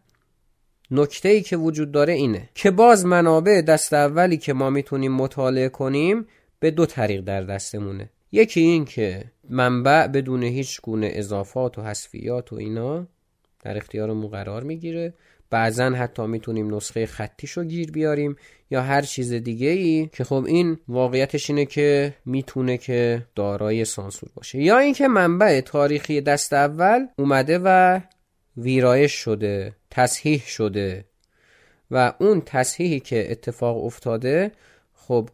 نکته 0.91 1.29
ای 1.29 1.43
که 1.43 1.57
وجود 1.57 1.93
داره 1.93 2.13
اینه 2.13 2.49
که 2.55 2.71
باز 2.71 3.07
منابع 3.07 3.61
دست 3.61 3.93
اولی 3.93 4.37
که 4.37 4.53
ما 4.53 4.71
می‌تونیم 4.71 5.13
مطالعه 5.13 5.69
کنیم 5.69 6.27
به 6.61 6.71
دو 6.71 6.87
طریق 6.87 7.21
در 7.21 7.43
دستمونه. 7.43 8.11
یکی 8.33 8.61
این 8.61 8.85
که 8.85 9.25
منبع 9.51 10.07
بدون 10.07 10.43
هیچ 10.43 10.81
گونه 10.81 11.11
اضافات 11.13 11.79
و 11.79 11.83
حذفیات 11.83 12.53
و 12.53 12.57
اینا 12.57 13.07
در 13.63 13.77
اختیارمون 13.77 14.31
قرار 14.31 14.63
می‌گیره. 14.63 15.15
بعضا 15.51 15.91
حتی 15.91 16.27
می‌تونیم 16.27 16.75
نسخه 16.75 17.07
خطیشو 17.07 17.65
گیر 17.65 17.91
بیاریم 17.91 18.37
یا 18.71 18.83
هر 18.83 19.03
چیز 19.03 19.33
دیگه 19.33 19.69
ای 19.69 20.09
که 20.13 20.25
خب 20.25 20.45
این 20.47 20.79
واقعیتش 20.89 21.51
اینه 21.51 21.65
که 21.65 22.15
می‌تونه 22.25 22.79
که 22.79 23.27
دارای 23.35 23.85
سانسور 23.85 24.31
باشه. 24.35 24.59
یا 24.59 24.79
اینکه 24.79 25.09
منبع 25.09 25.61
تاریخی 25.61 26.21
دست 26.21 26.53
اول 26.53 27.07
اومده 27.19 27.61
و 27.65 28.01
ویرایش 28.57 29.13
شده 29.13 29.77
تصحیح 29.91 30.43
شده 30.47 31.05
و 31.91 32.13
اون 32.19 32.43
تصحیحی 32.47 33.01
که 33.01 33.31
اتفاق 33.31 33.85
افتاده 33.85 34.53
خب 34.95 35.29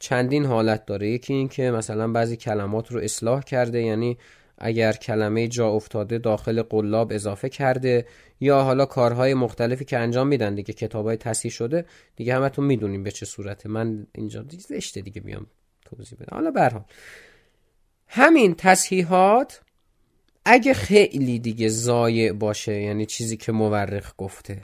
چندین 0.00 0.44
حالت 0.44 0.86
داره. 0.86 1.10
یکی 1.10 1.34
این 1.34 1.48
که 1.48 1.70
مثلا 1.70 2.12
بعضی 2.12 2.36
کلمات 2.36 2.92
رو 2.92 3.00
اصلاح 3.00 3.42
کرده 3.42 3.82
یعنی 3.82 4.18
اگر 4.58 4.92
کلمه 4.92 5.48
جا 5.48 5.68
افتاده 5.68 6.18
داخل 6.18 6.62
قلاب 6.62 7.12
اضافه 7.12 7.48
کرده 7.48 8.06
یا 8.40 8.62
حالا 8.62 8.86
کارهای 8.86 9.34
مختلفی 9.34 9.84
که 9.84 9.98
انجام 9.98 10.26
میدن 10.26 10.54
دیگه 10.54 10.74
کتابای 10.74 11.16
تصحیح 11.16 11.52
شده 11.52 11.84
دیگه 12.16 12.34
همتون 12.34 12.64
می‌دونیم 12.64 13.02
به 13.02 13.10
چه 13.10 13.26
صورته. 13.26 13.68
من 13.68 14.06
اینجا 14.12 14.44
زشته 14.48 15.00
دیگه 15.00 15.20
بیام 15.20 15.46
توضیح 15.84 16.18
بدم. 16.18 16.36
حالا 16.36 16.50
به 16.50 16.84
همین 18.06 18.54
تصحیحات 18.54 19.60
اگه 20.44 20.74
خیلی 20.74 21.38
دیگه 21.38 21.68
زایع 21.68 22.32
باشه 22.32 22.80
یعنی 22.80 23.06
چیزی 23.06 23.36
که 23.36 23.52
مورخ 23.52 24.12
گفته 24.18 24.62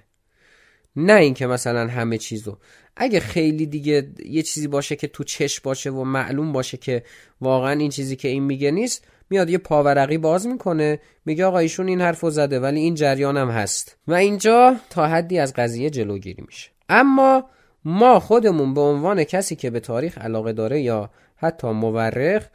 نه 0.97 1.13
اینکه 1.13 1.47
مثلا 1.47 1.87
همه 1.87 2.19
چیزو. 2.19 2.59
اگه 2.97 3.21
خیلی 3.21 3.67
دیگه 3.67 4.11
یه 4.27 4.43
چیزی 4.43 4.69
باشه 4.69 4.97
که 4.97 5.07
تو 5.07 5.25
چش 5.25 5.61
باشه 5.61 5.91
و 5.91 6.05
معلوم 6.05 6.53
باشه 6.53 6.77
که 6.77 7.05
واقعا 7.41 7.73
این 7.73 7.91
چیزی 7.91 8.17
که 8.17 8.29
این 8.29 8.43
میگه 8.43 8.71
نیست 8.71 9.07
میاد 9.31 9.51
یه 9.51 9.59
پاورقی 9.59 10.19
باز 10.19 10.47
می‌کنه 10.47 11.01
میگه 11.25 11.45
آقا 11.45 11.59
ایشون 11.59 11.89
این 11.89 12.01
حرفو 12.01 12.31
زده 12.31 12.61
ولی 12.61 12.81
این 12.81 12.95
جریان 12.95 13.37
هم 13.37 13.49
هست. 13.49 13.97
و 14.09 14.15
اینجا 14.15 14.77
تا 14.91 15.07
حدی 15.07 15.39
از 15.39 15.53
قضیه 15.53 15.91
جلوگیری 15.91 16.45
میشه. 16.47 16.71
اما 16.89 17.45
ما 17.85 18.21
خودمون 18.21 18.75
به 18.75 18.81
عنوان 18.81 19.25
کسی 19.25 19.57
که 19.57 19.71
به 19.71 19.81
تاریخ 19.81 20.19
علاقه 20.19 20.53
داره 20.53 20.81
یا 20.81 21.11
حتی 21.37 21.69
مورخ 21.69 22.49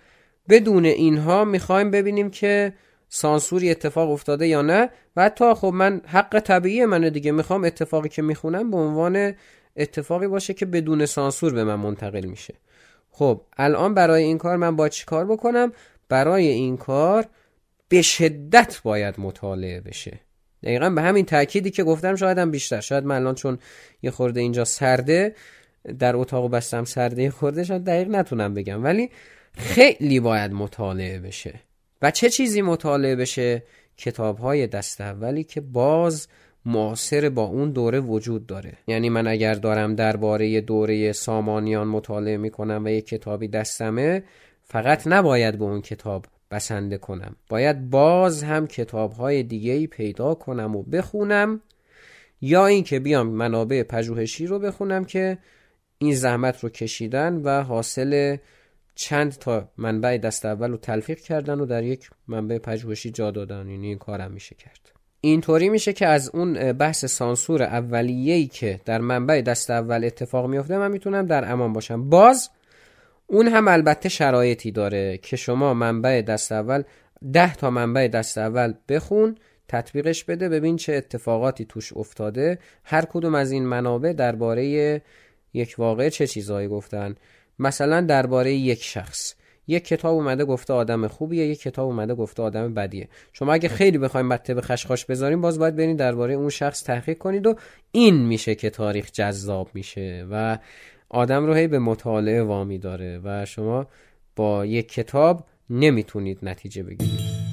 بدون 0.49 0.85
اینها 0.85 1.45
می‌خوایم 1.45 1.91
ببینیم 1.91 2.29
که 2.29 2.73
سانسوری 3.09 3.71
اتفاق 3.71 4.11
افتاده 4.11 4.47
یا 4.47 4.61
نه. 4.61 4.89
و 5.15 5.23
حتی 5.23 5.53
خب 5.53 5.71
من 5.73 6.01
حق 6.05 6.39
طبیعی 6.39 6.85
منو 6.85 7.09
دیگه 7.09 7.31
می‌خوام 7.31 7.63
اتفاقی 7.63 8.09
که 8.09 8.21
می‌خونم 8.21 8.71
به 8.71 8.77
عنوان 8.77 9.33
اتفاقی 9.77 10.27
باشه 10.27 10.53
که 10.53 10.65
بدون 10.65 11.05
سانسور 11.05 11.53
به 11.53 11.63
من 11.63 11.75
منتقل 11.75 12.25
میشه. 12.25 12.53
خب 13.11 13.41
الان 13.57 13.93
برای 13.93 14.23
این 14.23 14.37
کار 14.37 14.57
من 14.57 14.75
با 14.75 14.89
چی 14.89 15.05
کار 15.05 15.25
بکنم؟ 15.25 15.71
برای 16.09 16.47
این 16.47 16.77
کار 16.77 17.25
به 17.87 18.01
شدت 18.01 18.81
باید 18.83 19.15
مطالعه 19.17 19.81
بشه. 19.81 20.19
دقیقا 20.63 20.89
به 20.89 21.01
همین 21.01 21.25
تأکیدی 21.25 21.71
که 21.71 21.83
گفتم 21.83 22.15
شاید 22.15 22.37
هم 22.37 22.51
بیشتر. 22.51 22.81
شاید 22.81 23.05
من 23.05 23.15
الان 23.15 23.35
چون 23.35 23.59
یه 24.01 24.11
خورده 24.11 24.39
اینجا 24.39 24.65
سرده 24.65 25.35
در 25.99 26.15
اتاق 26.15 26.51
بستم 26.51 26.83
سرده 26.83 27.29
خورده 27.29 27.63
شاید 27.63 27.83
دقیق 27.83 28.07
نتونم 28.07 28.53
بگم. 28.53 28.83
ولی 28.83 29.09
خیلی 29.57 30.19
باید 30.19 30.51
مطالعه 30.51 31.19
بشه. 31.19 31.53
و 32.01 32.11
چه 32.11 32.29
چیزی 32.29 32.61
مطالعه 32.61 33.15
بشه؟ 33.15 33.63
کتاب 33.97 34.37
های 34.37 34.67
دست 34.67 35.01
اولی 35.01 35.43
که 35.43 35.61
باز 35.61 36.27
معاصر 36.65 37.29
با 37.29 37.43
اون 37.43 37.71
دوره 37.71 37.99
وجود 37.99 38.45
داره. 38.45 38.73
یعنی 38.87 39.09
من 39.09 39.27
اگر 39.27 39.53
دارم 39.53 39.95
درباره 39.95 40.61
دوره 40.61 41.11
سامانیان 41.11 41.87
مطالعه 41.87 42.37
می‌کنم 42.37 42.81
و 42.85 42.89
یک 42.89 43.07
کتابی 43.07 43.47
دستمه 43.47 44.23
فقط 44.63 45.07
نباید 45.07 45.57
به 45.57 45.63
اون 45.63 45.81
کتاب 45.81 46.25
بسنده 46.51 46.97
کنم. 46.97 47.35
باید 47.49 47.89
باز 47.89 48.43
هم 48.43 48.67
کتاب 48.67 49.11
های 49.11 49.43
دیگه 49.43 49.71
ای 49.73 49.87
پیدا 49.87 50.33
کنم 50.33 50.75
و 50.75 50.83
بخونم 50.83 51.61
یا 52.41 52.65
اینکه 52.65 52.99
بیام 52.99 53.27
منابع 53.27 53.83
پژوهشی 53.83 54.47
رو 54.47 54.59
بخونم 54.59 55.05
که 55.05 55.37
این 55.97 56.15
زحمت 56.15 56.59
رو 56.59 56.69
کشیدن 56.69 57.35
و 57.35 57.63
حاصل 57.63 58.37
چند 58.95 59.31
تا 59.31 59.69
منبع 59.77 60.17
دست 60.17 60.45
اول 60.45 60.71
رو 60.71 60.77
تلفیق 60.77 61.19
کردن 61.19 61.59
و 61.59 61.65
در 61.65 61.83
یک 61.83 62.09
منبع 62.27 62.57
پژوهشی 62.57 63.11
جا 63.11 63.31
دادن. 63.31 63.69
یعنی 63.69 63.87
این 63.87 63.97
کارم 63.97 64.31
میشه 64.31 64.55
کرد. 64.55 64.91
اینطوری 65.21 65.69
میشه 65.69 65.93
که 65.93 66.07
از 66.07 66.29
اون 66.33 66.73
بحث 66.73 67.05
سانسور 67.05 67.63
اولیه‌ای 67.63 68.47
که 68.47 68.81
در 68.85 69.01
منبع 69.01 69.41
دست 69.41 69.69
اول 69.69 70.03
اتفاق 70.05 70.47
میفته 70.47 70.77
من 70.77 70.91
می‌تونم 70.91 71.25
در 71.25 71.51
امان 71.51 71.73
باشم. 71.73 72.09
باز 72.09 72.49
اون 73.33 73.47
هم 73.47 73.67
البته 73.67 74.09
شرایطی 74.09 74.71
داره 74.71 75.17
که 75.17 75.35
شما 75.35 75.73
منبع 75.73 76.21
دست 76.21 76.51
اول 76.51 76.83
ده 77.33 77.55
تا 77.55 77.69
منبع 77.69 78.07
دست 78.07 78.37
اول 78.37 78.73
بخون 78.89 79.35
تطبیقش 79.67 80.23
بده 80.23 80.49
ببین 80.49 80.75
چه 80.75 80.93
اتفاقاتی 80.93 81.65
توش 81.65 81.93
افتاده. 81.93 82.59
هر 82.83 83.05
کدوم 83.05 83.35
از 83.35 83.51
این 83.51 83.65
منابع 83.65 84.13
درباره 84.13 85.01
یک 85.53 85.75
واقع 85.77 86.09
چه 86.09 86.27
چیزهایی 86.27 86.67
گفتن؟ 86.67 87.15
مثلا 87.59 88.01
درباره 88.01 88.53
یک 88.53 88.83
شخص. 88.83 89.35
یک 89.67 89.85
کتاب 89.85 90.13
اومده 90.15 90.45
گفته 90.45 90.73
آدم 90.73 91.07
خوبیه 91.07 91.45
یک 91.45 91.61
کتاب 91.61 91.87
اومده 91.87 92.15
گفته 92.15 92.43
آدم 92.43 92.73
بدیه. 92.73 93.07
شما 93.33 93.53
اگه 93.53 93.69
خیلی 93.69 93.97
بخوایم 93.97 94.29
به 94.29 94.61
خشخاش 94.61 95.05
بذاریم 95.05 95.41
باز 95.41 95.59
باید 95.59 95.75
برین 95.75 95.95
درباره 95.95 96.33
اون 96.33 96.49
شخص 96.49 96.83
تحقیق 96.83 97.17
کنید 97.17 97.47
و 97.47 97.55
این 97.91 98.25
میشه 98.25 98.55
که 98.55 98.69
تاریخ 98.69 99.11
جذاب 99.11 99.69
میشه 99.73 100.25
و 100.31 100.57
آدم 101.13 101.45
رو 101.45 101.53
هی 101.53 101.67
به 101.67 101.79
مطالعه 101.79 102.43
وامی 102.43 102.77
داره 102.77 103.21
و 103.23 103.45
شما 103.45 103.87
با 104.35 104.65
یک 104.65 104.91
کتاب 104.91 105.45
نمی‌تونید 105.69 106.39
نتیجه 106.43 106.83
بگیرید. 106.83 107.52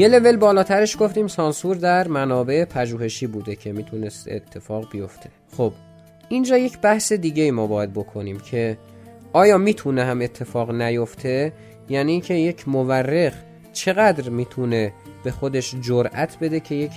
یه 0.00 0.08
لول 0.08 0.36
بالاترش 0.36 0.96
گفتیم 1.00 1.26
سانسور 1.26 1.76
در 1.76 2.08
منابع 2.08 2.64
پژوهشی 2.64 3.26
بوده 3.26 3.56
که 3.56 3.72
می‌تونست 3.72 4.28
اتفاق 4.28 4.90
بیفته. 4.90 5.30
خب 5.56 5.72
اینجا 6.28 6.58
یک 6.58 6.78
بحث 6.78 7.12
دیگه 7.12 7.50
ما 7.50 7.66
باید 7.66 7.92
بکنیم 7.92 8.38
که 8.38 8.78
آیا 9.32 9.58
می‌تونه 9.58 10.04
هم 10.04 10.20
اتفاق 10.20 10.70
نیفته؟ 10.70 11.52
یعنی 11.88 12.12
اینکه 12.12 12.34
یک 12.34 12.68
مورخ 12.68 13.34
چقدر 13.72 14.28
می‌تونه 14.28 14.92
به 15.24 15.30
خودش 15.30 15.74
جرأت 15.80 16.38
بده 16.40 16.60
که 16.60 16.74
یک 16.74 16.92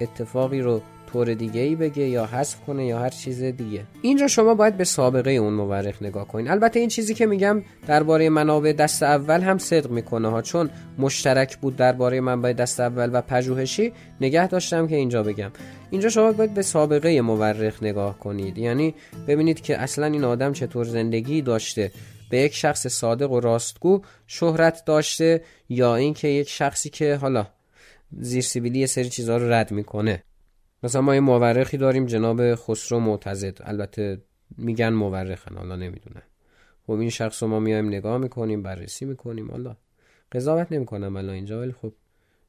اتفاقی 0.00 0.60
رو 0.60 0.80
طور 1.14 1.34
دیگه 1.34 1.60
ای 1.60 1.74
بگه 1.74 2.08
یا 2.08 2.26
حذف 2.26 2.60
کنه 2.66 2.86
یا 2.86 2.98
هر 2.98 3.10
چیز 3.10 3.42
دیگه. 3.42 3.84
اینجا 4.02 4.28
شما 4.28 4.54
باید 4.54 4.76
به 4.76 4.84
سابقه 4.84 5.30
اون 5.30 5.52
مورخ 5.52 6.02
نگاه 6.02 6.28
کنین. 6.28 6.50
البته 6.50 6.80
این 6.80 6.88
چیزی 6.88 7.14
که 7.14 7.26
میگم 7.26 7.62
درباره 7.86 8.28
منابع 8.28 8.72
دست 8.72 9.02
اول 9.02 9.40
هم 9.40 9.58
صدق 9.58 9.90
می‌کنه 9.90 10.28
ها 10.28 10.42
چون 10.42 10.70
مشترک 10.98 11.56
بود 11.56 11.76
درباره 11.76 12.20
منبع 12.20 12.52
دست 12.52 12.80
اول 12.80 13.10
و 13.12 13.20
پژوهشی. 13.20 13.92
نگه 14.20 14.48
داشتم 14.48 14.86
که 14.86 14.96
اینجا 14.96 15.22
بگم. 15.22 15.50
اینجا 15.90 16.08
شما 16.08 16.32
باید 16.32 16.54
به 16.54 16.62
سابقه 16.62 17.20
مورخ 17.20 17.82
نگاه 17.82 18.18
کنید. 18.18 18.58
یعنی 18.58 18.94
ببینید 19.28 19.60
که 19.60 19.78
اصلا 19.78 20.06
این 20.06 20.24
آدم 20.24 20.52
چطور 20.52 20.84
زندگی 20.84 21.42
داشته. 21.42 21.92
به 22.30 22.38
یک 22.38 22.54
شخص 22.54 22.86
صادق 22.86 23.30
و 23.30 23.40
راستگو 23.40 24.00
شهرت 24.26 24.84
داشته 24.84 25.42
یا 25.68 25.96
اینکه 25.96 26.28
یک 26.28 26.48
شخصی 26.48 26.90
که 26.90 27.16
حالا 27.16 27.46
زیر 28.18 28.42
سیبیلی 28.42 28.78
یه 28.78 28.86
سری 28.86 29.08
چیزها 29.08 29.36
رو 29.36 29.52
رد 29.52 29.72
می‌کنه. 29.72 30.22
مثلا 30.84 31.00
ما 31.00 31.14
یه 31.14 31.20
مورخی 31.20 31.76
داریم 31.76 32.06
جناب 32.06 32.54
خسرو 32.54 33.00
معتزد. 33.00 33.58
البته 33.60 34.20
میگن 34.58 34.88
مورخن 34.88 35.56
حالا 35.56 35.76
نمی‌دونم 35.76 36.22
خب 36.86 36.92
این 36.92 37.10
شخص 37.10 37.42
رو 37.42 37.48
ما 37.48 37.60
میایم 37.60 37.86
نگاه 37.86 38.18
می‌کنیم 38.18 38.62
بررسی 38.62 39.04
می‌کنیم. 39.04 39.50
حالا 39.50 39.76
قضاوت 40.32 40.72
نمی‌کنم 40.72 41.16
الان 41.16 41.34
اینجا 41.34 41.60
ولی 41.60 41.72
خب 41.82 41.92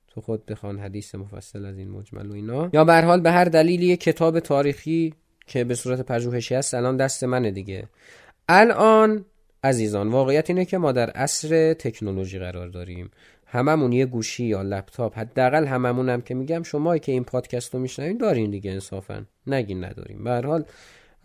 تو 0.08 0.22
خود 0.22 0.46
بخوان 0.46 0.80
حدیث 0.80 1.16
مفصل 1.16 1.66
از 1.66 1.78
این 1.78 1.90
مجمل 1.90 2.28
و 2.32 2.34
اینا. 2.34 2.70
یا 2.74 2.84
به 2.84 3.02
حال 3.02 3.22
به 3.22 3.32
هر 3.32 3.46
دلیلی 3.46 3.98
کتاب 3.98 4.40
تاریخی 4.40 5.14
که 5.48 5.64
به 5.64 5.76
صورت 5.76 6.02
پژوهشی 6.02 6.56
هست 6.56 6.74
الان 6.74 6.98
دست 6.98 7.24
منه 7.24 7.52
دیگه. 7.52 7.88
الان 8.50 9.26
عزیزان 9.64 10.08
واقعیت 10.08 10.50
اینه 10.50 10.66
که 10.66 10.78
ما 10.78 10.92
در 10.92 11.10
عصر 11.10 11.74
تکنولوژی 11.74 12.40
قرار 12.40 12.68
داریم. 12.68 13.12
هممون 13.56 13.92
یه 13.92 14.06
گوشی 14.06 14.46
یا 14.46 14.62
لپتاپ 14.62 15.18
حداقل 15.18 15.66
هممون 15.66 16.10
هم 16.10 16.22
که 16.22 16.34
میگم 16.34 16.64
شما 16.64 16.98
که 16.98 17.12
این 17.12 17.24
پادکست 17.24 17.74
رو 17.74 17.80
میشنوین 17.80 18.18
دارین 18.18 18.52
دیگه 18.52 18.72
انصافا. 18.72 19.26
نگین 19.48 19.84
نداریم. 19.84 20.24
به 20.24 20.42
حال 20.46 20.66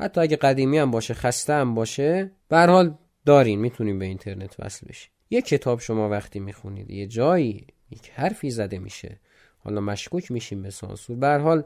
حتی 0.00 0.20
اگه 0.20 0.36
قدیمی 0.36 0.78
هم 0.78 0.90
باشه 0.90 1.14
خسته 1.14 1.52
هم 1.52 1.74
باشه 1.74 2.30
به 2.48 2.58
حال 2.58 2.94
دارین 3.26 3.60
می‌تونیم 3.60 3.98
به 3.98 4.04
اینترنت 4.04 4.56
وصل 4.58 4.86
بشین. 4.88 5.10
یه 5.30 5.42
کتاب 5.42 5.80
شما 5.80 6.08
وقتی 6.08 6.40
می‌خونید 6.40 6.90
یه 6.90 7.06
جایی 7.06 7.66
یک 7.90 8.10
حرفی 8.14 8.50
زده 8.50 8.78
میشه. 8.78 9.20
حالا 9.58 9.80
مشکوک 9.80 10.30
میشیم 10.30 10.62
به 10.62 10.70
سانسور. 10.70 11.16
به 11.16 11.28
حال 11.28 11.64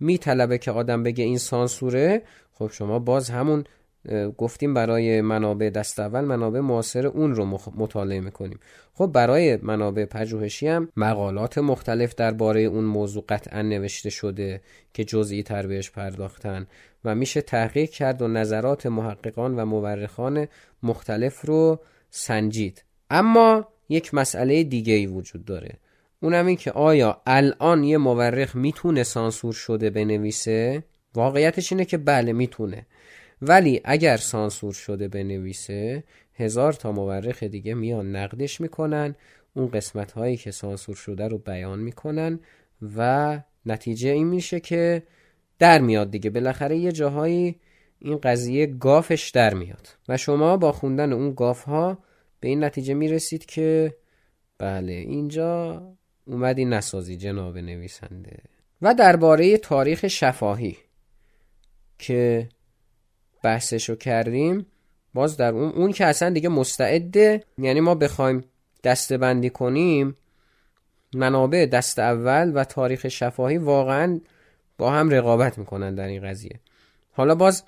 میطلبه 0.00 0.58
که 0.58 0.70
آدم 0.70 1.02
بگه 1.02 1.24
این 1.24 1.38
سانسوره. 1.38 2.22
خب 2.52 2.70
شما 2.72 2.98
باز 2.98 3.30
همون 3.30 3.64
گفتیم 4.38 4.74
برای 4.74 5.20
منابع 5.20 5.70
دست 5.70 6.00
اول 6.00 6.20
منابع 6.20 6.60
معاصر 6.60 7.06
اون 7.06 7.34
رو 7.34 7.58
مطالعه 7.76 8.20
می‌کنیم. 8.20 8.58
خب 8.94 9.06
برای 9.06 9.58
منابع 9.62 10.04
پژوهشی 10.04 10.68
هم 10.68 10.88
مقالات 10.96 11.58
مختلف 11.58 12.14
درباره 12.14 12.60
اون 12.60 12.84
موضوع 12.84 13.24
قطعا 13.28 13.62
نوشته 13.62 14.10
شده 14.10 14.60
که 14.94 15.04
جزئی 15.04 15.42
تر 15.42 15.66
بهش 15.66 15.90
پرداختن 15.90 16.66
و 17.04 17.14
میشه 17.14 17.40
تحقیق 17.40 17.90
کرد 17.90 18.22
و 18.22 18.28
نظرات 18.28 18.86
محققان 18.86 19.56
و 19.56 19.64
مورخان 19.64 20.48
مختلف 20.82 21.46
رو 21.46 21.80
سنجید. 22.10 22.84
اما 23.10 23.68
یک 23.88 24.14
مسئله 24.14 24.64
دیگه 24.64 24.94
ای 24.94 25.06
وجود 25.06 25.44
داره. 25.44 25.78
اونم 26.20 26.46
این 26.46 26.56
که 26.56 26.72
آیا 26.72 27.20
الان 27.26 27.84
یه 27.84 27.98
مورخ 27.98 28.56
می‌تونه 28.56 29.02
سانسور 29.02 29.52
شده 29.52 29.90
بنویسه؟ 29.90 30.84
واقعیتش 31.14 31.72
اینه 31.72 31.84
که 31.84 31.98
بله 31.98 32.32
می‌تونه. 32.32 32.86
ولی 33.44 33.80
اگر 33.84 34.16
سانسور 34.16 34.72
شده 34.72 35.08
بنویسه 35.08 36.04
هزار 36.34 36.72
تا 36.72 36.92
مورخ 36.92 37.42
دیگه 37.42 37.74
میان 37.74 38.16
نقدش 38.16 38.60
می‌کنن 38.60 39.14
اون 39.54 39.68
قسمت 39.68 40.12
هایی 40.12 40.36
که 40.36 40.50
سانسور 40.50 40.96
شده 40.96 41.28
رو 41.28 41.38
بیان 41.38 41.78
می‌کنن 41.78 42.40
و 42.96 43.40
نتیجه 43.66 44.10
این 44.10 44.26
میشه 44.26 44.60
که 44.60 45.02
در 45.58 45.80
میاد 45.80 46.10
دیگه. 46.10 46.30
بالاخره 46.30 46.76
یه 46.76 46.92
جاهایی 46.92 47.60
این 47.98 48.18
قضیه 48.18 48.66
گافش 48.66 49.30
در 49.30 49.54
میاد 49.54 49.88
و 50.08 50.16
شما 50.16 50.56
با 50.56 50.72
خوندن 50.72 51.12
اون 51.12 51.34
گاف 51.34 51.64
ها 51.64 51.98
به 52.40 52.48
این 52.48 52.64
نتیجه 52.64 52.94
می‌رسید 52.94 53.46
که 53.46 53.96
بله 54.58 54.92
اینجا 54.92 55.82
اومدی 56.26 56.64
نسازی 56.64 57.16
جناب 57.16 57.58
نویسنده. 57.58 58.36
و 58.82 58.94
درباره 58.94 59.56
تاریخ 59.56 60.08
شفاهی 60.08 60.76
که 61.98 62.48
بحثشو 63.42 63.94
کردیم 63.94 64.66
باز 65.14 65.36
در 65.36 65.52
اون 65.52 65.72
اون 65.72 65.92
که 65.92 66.06
اصلا 66.06 66.30
دیگه 66.30 66.48
مستعده 66.48 67.44
یعنی 67.58 67.80
ما 67.80 67.94
بخوایم 67.94 68.44
دسته 68.84 69.18
بندی 69.18 69.50
کنیم 69.50 70.16
منابع 71.14 71.66
دست 71.66 71.98
اول 71.98 72.52
و 72.54 72.64
تاریخ 72.64 73.08
شفاهی 73.08 73.58
واقعا 73.58 74.20
با 74.78 74.90
هم 74.90 75.10
رقابت 75.10 75.58
می‌کنن 75.58 75.94
در 75.94 76.06
این 76.06 76.22
قضیه. 76.22 76.60
حالا 77.12 77.34
باز 77.34 77.64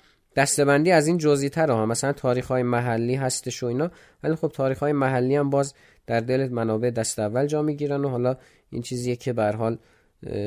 بندی 0.57 0.91
از 0.91 1.07
این 1.07 1.17
جزئی 1.17 1.49
تر 1.49 1.71
هم 1.71 1.87
مثلا 1.87 2.13
تاریخ 2.13 2.47
های 2.47 2.63
محلی 2.63 3.15
هستش 3.15 3.63
و 3.63 3.65
اینا 3.65 3.91
ولی 4.23 4.35
خب 4.35 4.51
تاریخ 4.55 4.79
های 4.79 4.93
محلی 4.93 5.35
هم 5.35 5.49
باز 5.49 5.73
در 6.07 6.19
دل 6.19 6.49
منابع 6.49 6.89
دست 6.89 7.19
اول 7.19 7.45
جا 7.47 7.61
می‌گیرن 7.61 8.05
و 8.05 8.09
حالا 8.09 8.37
این 8.69 8.81
چیزیه 8.81 9.15
که 9.15 9.33
به 9.33 9.51
حال 9.51 9.77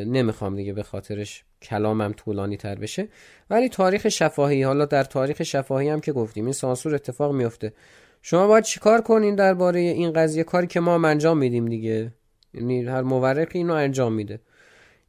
نمی‌خوام 0.06 0.56
دیگه 0.56 0.72
به 0.72 0.82
خاطرش 0.82 1.44
کلامم 1.62 2.12
طولانی 2.12 2.56
تر 2.56 2.74
بشه. 2.74 3.08
ولی 3.50 3.68
تاریخ 3.68 4.08
شفاهی 4.08 4.62
حالا 4.62 4.84
در 4.84 5.04
تاریخ 5.04 5.42
شفاهی 5.42 5.88
هم 5.88 6.00
که 6.00 6.12
گفتیم 6.12 6.44
این 6.44 6.52
سانسور 6.52 6.94
اتفاق 6.94 7.32
میفته 7.32 7.72
شما 8.22 8.46
باید 8.46 8.64
چیکار 8.64 9.00
کنین 9.00 9.34
درباره 9.34 9.80
این 9.80 10.12
قضیه؟ 10.12 10.44
کاری 10.44 10.66
که 10.66 10.80
ما 10.80 10.94
هم 10.94 11.04
انجام 11.04 11.38
میدیم 11.38 11.66
دیگه. 11.66 12.12
یعنی 12.54 12.84
هر 12.84 13.02
مورخی 13.02 13.58
اینو 13.58 13.74
انجام 13.74 14.12
میده. 14.12 14.40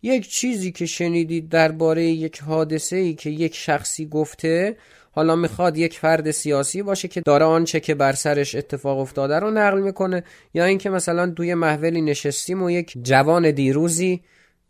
یک 0.01 0.29
چیزی 0.29 0.71
که 0.71 0.85
شنیدید 0.85 1.49
درباره 1.49 2.03
یک 2.03 2.39
حادثه 2.39 2.95
ای 2.95 3.13
که 3.13 3.29
یک 3.29 3.55
شخصی 3.55 4.05
گفته 4.05 4.77
حالا 5.12 5.35
می‌خواد 5.35 5.77
یک 5.77 5.99
فرد 5.99 6.31
سیاسی 6.31 6.81
باشه 6.83 7.07
که 7.07 7.21
داره 7.21 7.45
آنچه 7.45 7.79
که 7.79 7.95
بر 7.95 8.13
سرش 8.13 8.55
اتفاق 8.55 8.99
افتاده 8.99 9.39
رو 9.39 9.51
نقل 9.51 9.81
می‌کنه 9.81 10.23
یا 10.53 10.65
اینکه 10.65 10.89
مثلا 10.89 11.31
توی 11.31 11.53
محولی 11.53 12.01
نشستیم 12.01 12.63
و 12.63 12.71
یک 12.71 12.97
جوان 13.03 13.51
دیروزی 13.51 14.21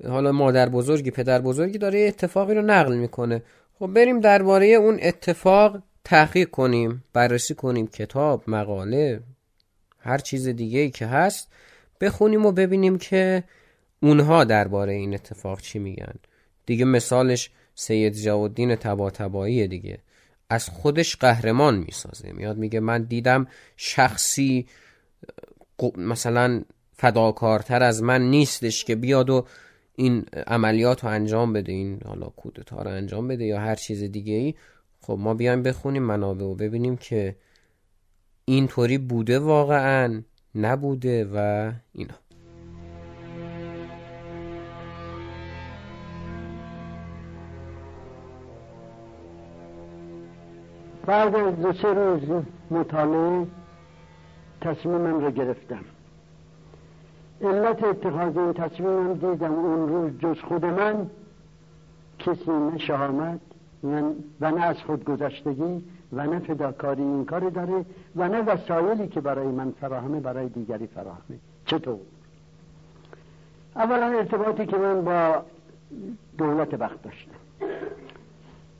حالا 0.08 0.32
مادر 0.32 0.70
بزرگی 0.70 1.12
پدر 1.12 1.42
بزرگی 1.42 1.78
داره 1.78 2.00
اتفاقی 2.00 2.54
رو 2.54 2.62
نقل 2.62 2.96
می‌کنه. 2.96 3.44
خب 3.80 3.88
بریم 3.88 4.20
درباره 4.20 4.68
اون 4.68 5.00
اتفاق 5.02 5.82
تحقیق 6.04 6.50
کنیم 6.50 7.04
بررسی 7.14 7.56
کنیم. 7.56 7.88
کتاب 7.88 8.44
مقاله 8.50 9.20
هر 10.00 10.18
چیز 10.18 10.48
دیگه 10.48 10.80
ای 10.80 10.90
که 10.90 11.06
هست 11.06 11.48
بخونیم 12.02 12.46
و 12.46 12.52
ببینیم 12.52 12.98
که 12.98 13.44
اونها 14.02 14.44
درباره 14.44 14.94
این 14.94 15.14
اتفاق 15.14 15.62
چی 15.62 15.80
میگن. 15.80 16.14
دیگه 16.66 16.86
مثالش 16.86 17.52
سید 17.76 18.14
جوادین 18.14 18.76
تبا 18.76 19.10
تبایی 19.10 19.68
دیگه. 19.68 20.00
از 20.50 20.70
خودش 20.70 21.16
قهرمان 21.16 21.78
می‌سازه. 21.78 22.32
میاد 22.32 22.58
میگه 22.58 22.80
من 22.80 23.04
دیدم 23.04 23.48
شخصی 23.78 24.68
مثلا 25.98 26.64
فداکارتر 26.94 27.84
از 27.84 28.04
من 28.04 28.22
نیستش 28.30 28.86
که 28.86 28.96
بیاد 28.96 29.30
و 29.30 29.46
این 30.00 30.26
عملیات 30.48 31.04
رو 31.04 31.10
انجام 31.10 31.54
بده 31.54 31.72
این 31.72 32.00
حالا 32.06 32.26
کودتا 32.26 32.82
رو 32.82 32.90
انجام 32.90 33.28
بده 33.28 33.46
یا 33.46 33.60
هر 33.60 33.76
چیز 33.76 34.04
دیگه 34.04 34.34
ای 34.34 34.56
خب 35.02 35.18
ما 35.20 35.34
بیایم 35.34 35.64
بخونیم 35.64 36.04
منابع 36.04 36.46
و 36.46 36.56
ببینیم 36.56 36.98
که 36.98 37.36
اینطوری 38.46 38.98
بوده 38.98 39.40
واقعا 39.40 40.22
نبوده 40.56 41.26
و 41.34 41.72
اینا. 41.94 42.14
بعد 51.06 51.36
از 51.36 51.56
دو 51.56 51.74
سه 51.74 51.94
روز 51.94 52.44
مطالعه 52.72 53.48
تصمیمم 54.62 55.20
رو 55.20 55.32
گرفتم. 55.32 55.86
علت 57.42 57.84
اتخاذ 57.84 58.38
این 58.38 58.54
تصمیمم 58.54 59.14
دیدم. 59.14 59.54
اون 59.54 59.90
روز 59.90 60.12
جز 60.20 60.42
خود 60.42 60.66
من 60.66 61.10
کسی 62.20 62.52
نه 62.52 62.78
شهامت 62.78 63.40
و 64.42 64.52
نه 64.52 64.62
از 64.62 64.78
خود 64.78 65.04
گذشتگی 65.04 65.84
و 66.14 66.28
نه 66.28 66.40
فداکاری 66.40 67.02
این 67.02 67.26
کار 67.26 67.50
داره 67.50 67.86
و 68.16 68.28
نه 68.28 68.42
وسایلی 68.42 69.08
که 69.08 69.22
برای 69.22 69.48
من 69.48 69.72
فراهمه 69.72 70.20
برای 70.20 70.50
دیگری 70.50 70.88
فراهمه. 70.88 71.40
چطور؟ 71.66 72.00
اولا 73.76 74.06
ارتباطی 74.06 74.66
که 74.66 74.78
من 74.78 75.02
با 75.02 75.44
دولت 76.38 76.74
وقت 76.74 77.04
داشتم. 77.04 77.32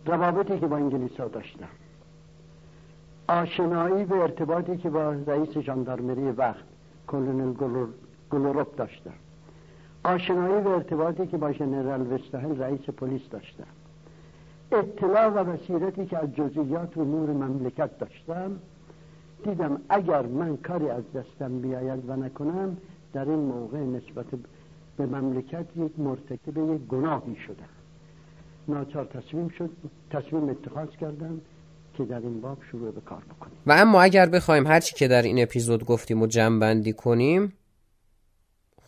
روابطی 0.06 0.60
که 0.60 0.68
با 0.68 0.76
انگلیس 0.76 1.20
ها 1.20 1.28
داشتم. 1.28 1.68
آشنایی 3.28 4.06
به 4.06 4.16
ارتباطی 4.16 4.78
که 4.78 4.90
با 4.90 5.12
رئیس 5.12 5.58
جاندارمری 5.58 6.32
وقت 6.32 6.64
کلونل 7.08 7.54
گلوروپ 8.32 8.76
داشتم. 8.76 9.14
آشنایی 10.04 10.64
به 10.64 10.70
ارتباطی 10.70 11.28
که 11.28 11.38
با 11.38 11.52
ژنرال 11.52 12.14
وستاهل 12.14 12.62
رئیس 12.62 12.82
پلیس 12.82 13.22
داشتم. 13.32 13.68
اطلاع 14.72 15.28
و 15.28 15.44
بصیرتی 15.44 16.06
که 16.06 16.18
از 16.18 16.36
جزئیات 16.36 16.98
امور 16.98 17.30
مملکت 17.30 17.98
داشتم 17.98 18.60
دیدم 19.44 19.82
اگر 19.90 20.22
من 20.22 20.58
کاری 20.58 20.90
از 20.90 21.04
دستم 21.16 21.60
بیاید 21.60 22.10
و 22.10 22.16
نکنم 22.16 22.78
در 23.14 23.26
این 23.26 23.40
موقع 23.40 23.78
نسبت 23.78 24.26
به 24.98 25.06
مملکت 25.06 25.66
یک 25.76 25.92
مرتکب 26.00 26.58
یک 26.58 26.82
گناهی 26.88 27.36
شدم. 27.36 27.70
ناچار 28.68 29.06
تصمیم 29.06 29.50
شد 29.50 29.70
تصمیم 30.10 30.50
اتخاذ 30.50 30.90
کردم 30.90 31.42
که 31.94 32.06
در 32.06 32.20
این 32.20 32.42
باب 32.42 32.58
شروع 32.72 32.92
به 32.92 33.02
کار 33.02 33.22
بکنیم. 33.30 33.58
و 33.68 33.72
اما 33.72 34.02
اگر 34.02 34.30
بخوایم 34.30 34.68
هرچی 34.68 34.96
که 34.96 35.08
در 35.08 35.22
این 35.22 35.44
اپیزود 35.44 35.86
گفتیم 35.86 36.22
و 36.22 36.28
جمع 36.28 36.92
کنیم 36.92 37.54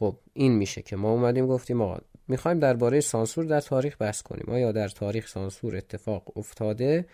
خب 0.02 0.18
این 0.34 0.52
میشه 0.52 0.82
که 0.82 0.96
ما 0.96 1.12
اومدیم 1.12 1.48
گفتیم 1.48 1.82
آقا 1.82 1.98
می‌خوایم 2.28 2.60
درباره 2.60 3.00
سانسور 3.00 3.46
در 3.46 3.62
تاریخ 3.62 3.96
بحث 4.00 4.22
کنیم. 4.22 4.46
آیا 4.48 4.72
در 4.72 4.88
تاریخ 4.88 5.28
سانسور 5.28 5.76
اتفاق 5.76 6.38
افتاده 6.38 7.06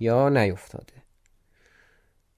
یا 0.00 0.28
نیفتاده؟ 0.28 0.92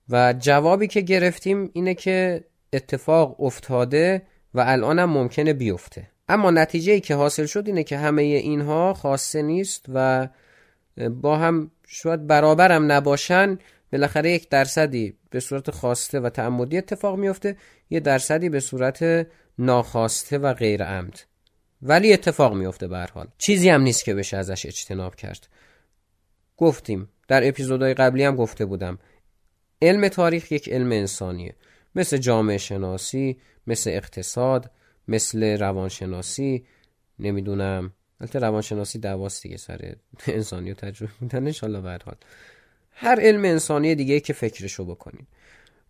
و 0.09 0.35
جوابی 0.39 0.87
که 0.87 1.01
گرفتیم 1.01 1.71
اینه 1.73 1.95
که 1.95 2.45
اتفاق 2.73 3.41
افتاده 3.41 4.23
و 4.55 4.61
الان 4.61 4.99
هم 4.99 5.11
ممکنه 5.11 5.53
بیفته. 5.53 6.09
اما 6.29 6.51
نتیجه 6.51 6.93
ای 6.93 7.01
که 7.01 7.15
حاصل 7.15 7.47
شد 7.47 7.63
اینه 7.67 7.85
که 7.85 7.99
همه 7.99 8.23
اینها 8.23 8.95
خاصه 8.95 9.43
نیست 9.43 9.87
و 9.95 10.29
با 11.11 11.37
هم 11.37 11.71
شاید 11.87 12.31
هم 12.31 12.93
نباشن. 12.93 13.59
بالاخره 13.93 14.31
یک 14.31 14.49
درصدی 14.49 15.15
به 15.31 15.41
صورت 15.41 15.71
خواسته 15.71 16.21
و 16.21 16.29
تعمدی 16.29 16.79
اتفاق 16.79 17.19
میفته 17.19 17.57
یه 17.91 18.01
درصدی 18.01 18.49
به 18.49 18.61
صورت 18.61 19.27
ناخواسته 19.59 20.39
و 20.39 20.55
غیر 20.55 20.85
عمد 20.85 21.21
ولی 21.83 22.13
اتفاق 22.13 22.55
میفته 22.55 22.89
به 22.89 23.07
حال. 23.15 23.29
چیزی 23.39 23.69
هم 23.69 23.83
نیست 23.83 24.05
که 24.05 24.15
بشه 24.15 24.37
ازش 24.37 24.67
اجتناب 24.67 25.15
کرد. 25.15 25.49
گفتیم 26.57 27.09
در 27.29 27.49
اپیزودهای 27.49 27.95
قبلی 27.95 28.25
هم 28.25 28.37
گفته 28.37 28.65
بودم 28.65 28.99
علم 29.83 30.09
تاریخ 30.09 30.53
یک 30.53 30.69
علم 30.69 30.93
انسانیه. 30.93 31.55
مثل 31.95 32.17
جامعه 32.17 32.59
شناسی 32.59 33.41
مثل 33.67 33.91
اقتصاد 33.91 34.71
مثل 35.09 35.59
روانشناسی 35.59 36.67
نمی‌دونم. 37.19 37.93
البته 38.21 38.39
روانشناسی 38.39 38.99
دواست 38.99 39.43
دیگه 39.43 39.57
سر 39.57 39.95
انسانی 40.27 40.71
و 40.71 40.75
تجربه 40.75 41.13
میدن 41.21 41.47
انشالله 41.47 41.81
به 41.81 41.89
حال. 41.89 42.17
هر 42.91 43.21
علم 43.21 43.45
انسانی 43.45 43.95
دیگه 43.95 44.21
که 44.21 44.33
فکرشو 44.33 44.85
بکنین 44.85 45.27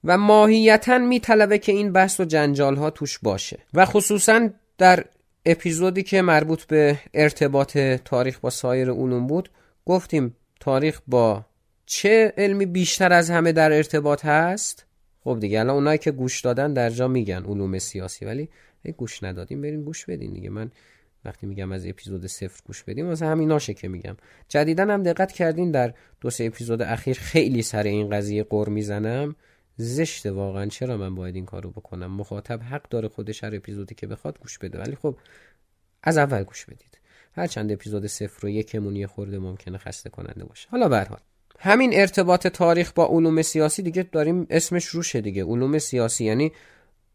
و 0.04 0.18
ماهیتا 0.18 0.98
میطلبه 0.98 1.58
که 1.58 1.72
این 1.72 1.92
بحث 1.92 2.20
و 2.20 2.24
جنجال 2.24 2.76
ها 2.76 2.90
توش 2.90 3.18
باشه. 3.18 3.58
و 3.74 3.84
خصوصا 3.84 4.48
در 4.78 5.04
اپیزودی 5.46 6.02
که 6.02 6.22
مربوط 6.22 6.64
به 6.64 6.98
ارتباط 7.14 7.78
تاریخ 7.78 8.38
با 8.38 8.50
سایر 8.50 8.90
علوم 8.90 9.26
بود 9.26 9.50
گفتیم 9.86 10.36
تاریخ 10.60 11.00
با 11.06 11.44
چه 11.86 12.32
علمی 12.36 12.66
بیشتر 12.66 13.12
از 13.12 13.30
همه 13.30 13.52
در 13.52 13.72
ارتباط 13.72 14.24
هست؟ 14.24 14.86
خب 15.24 15.38
دیگه 15.40 15.60
الان 15.60 15.74
اونایی 15.74 15.98
که 15.98 16.10
گوش 16.10 16.40
دادن 16.40 16.72
در 16.72 16.90
جا 16.90 17.08
میگن 17.08 17.44
علوم 17.44 17.78
سیاسی 17.78 18.24
ولی 18.24 18.48
گوش 18.96 19.22
ندادیم 19.22 19.62
بریم 19.62 19.84
گوش 19.84 20.06
بدین 20.06 20.32
دیگه. 20.32 20.50
من 20.50 20.70
وقتی 21.24 21.46
میگم 21.46 21.72
از 21.72 21.86
اپیزود 21.86 22.26
صفر 22.26 22.60
گوش 22.66 22.82
بدیم 22.82 23.06
واسه 23.06 23.26
همیناشه 23.26 23.74
که 23.74 23.88
میگم. 23.88 24.16
جدیدا 24.48 24.82
هم 24.82 25.02
دقت 25.02 25.32
کردین 25.32 25.70
در 25.70 25.94
دو 26.20 26.30
سه 26.30 26.44
اپیزود 26.44 26.82
اخیر 26.82 27.18
خیلی 27.18 27.62
سر 27.62 27.82
این 27.82 28.10
قضیه 28.10 28.42
قر 28.42 28.68
می‌زنم. 28.68 29.36
زشته 29.76 30.30
واقعا. 30.30 30.66
چرا 30.66 30.96
من 30.96 31.14
باید 31.14 31.34
این 31.34 31.46
کارو 31.46 31.70
بکنم؟ 31.70 32.12
مخاطب 32.12 32.62
حق 32.62 32.88
داره 32.88 33.08
خودش 33.08 33.44
هر 33.44 33.54
اپیزودی 33.54 33.94
که 33.94 34.06
بخواد 34.06 34.38
گوش 34.40 34.58
بده. 34.58 34.78
ولی 34.78 34.94
خب 34.94 35.16
از 36.02 36.18
اول 36.18 36.42
گوش 36.42 36.64
بدید. 36.64 36.98
هر 37.32 37.46
چند 37.46 37.72
اپیزود 37.72 38.06
صفر 38.06 38.46
و 38.46 38.48
یکمون 38.48 38.96
یه 38.96 39.06
خورده 39.06 39.38
ممکنه 39.38 39.78
خسته 39.78 40.10
کننده 40.10 40.44
باشه. 40.44 40.68
حالا 40.70 40.88
به 40.88 41.06
همین 41.58 41.90
ارتباط 41.94 42.46
تاریخ 42.46 42.92
با 42.92 43.06
علوم 43.06 43.42
سیاسی 43.42 43.82
دیگه 43.82 44.02
داریم 44.02 44.46
اسمش 44.50 44.86
روشه 44.86 45.20
دیگه. 45.20 45.44
علوم 45.44 45.78
سیاسی 45.78 46.24
یعنی 46.24 46.52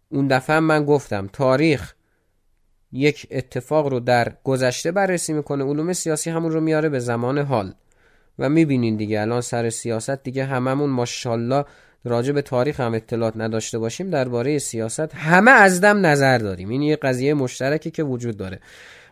اون 0.10 0.28
دفعه 0.28 0.60
من 0.60 0.86
گفتم 0.86 1.30
تاریخ 1.34 1.94
یک 2.92 3.28
اتفاق 3.32 3.88
رو 3.88 4.00
در 4.00 4.34
گذشته 4.44 4.92
بررسی 4.92 5.34
می‌کنه. 5.34 5.64
علوم 5.64 5.94
سیاسی 5.94 6.30
همون 6.30 6.52
رو 6.52 6.62
میاره 6.62 6.90
به 6.90 7.00
زمان 7.00 7.38
حال. 7.38 7.74
و 8.40 8.50
می‌بینین 8.50 8.96
دیگه 8.96 9.22
الان 9.22 9.42
سر 9.42 9.70
سیاست 9.70 10.24
دیگه 10.24 10.46
هممون 10.46 10.90
ماشاءالله 10.90 11.66
راجع 12.04 12.32
به 12.32 12.42
تاریخ 12.42 12.80
هم 12.80 12.94
اطلاعات 12.94 13.38
نداشته 13.38 13.80
باشیم 13.80 14.10
درباره 14.10 14.60
سیاست 14.60 15.16
همه 15.16 15.52
از 15.52 15.82
دم 15.82 16.06
نظر 16.06 16.38
داریم. 16.38 16.70
این 16.70 16.82
یه 16.82 16.96
قضیه 16.96 17.34
مشترکی 17.34 17.92
که 17.92 18.04
وجود 18.04 18.38
داره. 18.38 18.60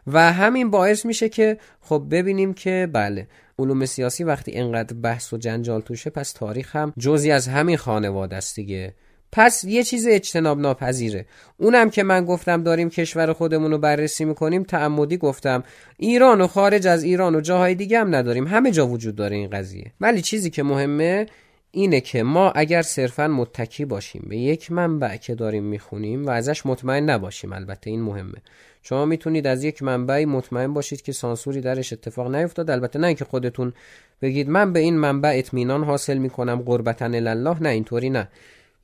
و 0.07 0.33
همین 0.33 0.69
باعث 0.69 1.05
میشه 1.05 1.29
که 1.29 1.57
خب 1.81 2.05
ببینیم 2.11 2.53
که 2.53 2.89
بله 2.93 3.27
علوم 3.59 3.85
سیاسی 3.85 4.23
وقتی 4.23 4.51
انقدر 4.55 4.93
بحث 4.93 5.33
و 5.33 5.37
جنجال 5.37 5.81
توشه 5.81 6.09
پس 6.09 6.31
تاریخ 6.31 6.75
هم 6.75 6.93
جزی 6.97 7.31
از 7.31 7.47
همین 7.47 7.77
خانواده 7.77 8.35
است 8.35 8.55
دیگه. 8.55 8.93
پس 9.31 9.63
یه 9.63 9.83
چیز 9.83 10.07
اجتناب 10.07 10.59
ناپذیره 10.59 11.25
اونم 11.57 11.89
که 11.89 12.03
من 12.03 12.25
گفتم 12.25 12.63
داریم 12.63 12.89
کشور 12.89 13.33
خودمون 13.33 13.71
رو 13.71 13.77
بررسی 13.77 14.25
می‌کنیم 14.25 14.63
تعمدی 14.63 15.17
گفتم. 15.17 15.63
ایران 15.97 16.41
و 16.41 16.47
خارج 16.47 16.87
از 16.87 17.03
ایران 17.03 17.35
و 17.35 17.41
جاهای 17.41 17.75
دیگه 17.75 17.99
هم 17.99 18.15
نداریم. 18.15 18.47
همه 18.47 18.71
جا 18.71 18.87
وجود 18.87 19.15
داره 19.15 19.35
این 19.35 19.49
قضیه. 19.49 19.91
ولی 20.01 20.21
چیزی 20.21 20.49
که 20.49 20.63
مهمه 20.63 21.25
اینه 21.71 22.01
که 22.01 22.23
ما 22.23 22.51
اگر 22.51 22.81
صرفا 22.81 23.27
متکی 23.27 23.85
باشیم 23.85 24.25
به 24.29 24.37
یک 24.37 24.71
منبع 24.71 25.17
که 25.17 25.35
داریم 25.35 25.63
می‌خونیم 25.63 26.25
و 26.25 26.29
ازش 26.29 26.65
مطمئن 26.65 27.09
نباشیم 27.09 27.53
البته 27.53 27.89
این 27.89 28.01
مهمه. 28.01 28.37
شما 28.81 29.05
می‌تونید 29.05 29.47
از 29.47 29.63
یک 29.63 29.83
منبعی 29.83 30.25
مطمئن 30.25 30.73
باشید 30.73 31.01
که 31.01 31.11
سانسوری 31.11 31.61
درش 31.61 31.93
اتفاق 31.93 32.35
نیفتاد 32.35 32.69
البته 32.69 32.99
نه 32.99 33.07
اینکه 33.07 33.25
خودتون 33.25 33.73
بگید 34.21 34.49
من 34.49 34.73
به 34.73 34.79
این 34.79 34.97
منبع 34.97 35.33
اطمینان 35.35 35.83
حاصل 35.83 36.17
می‌کنم 36.17 36.61
قربتن 36.65 37.27
الله 37.27 37.63
نه 37.63 37.69
اینطوری 37.69 38.09
نه. 38.09 38.27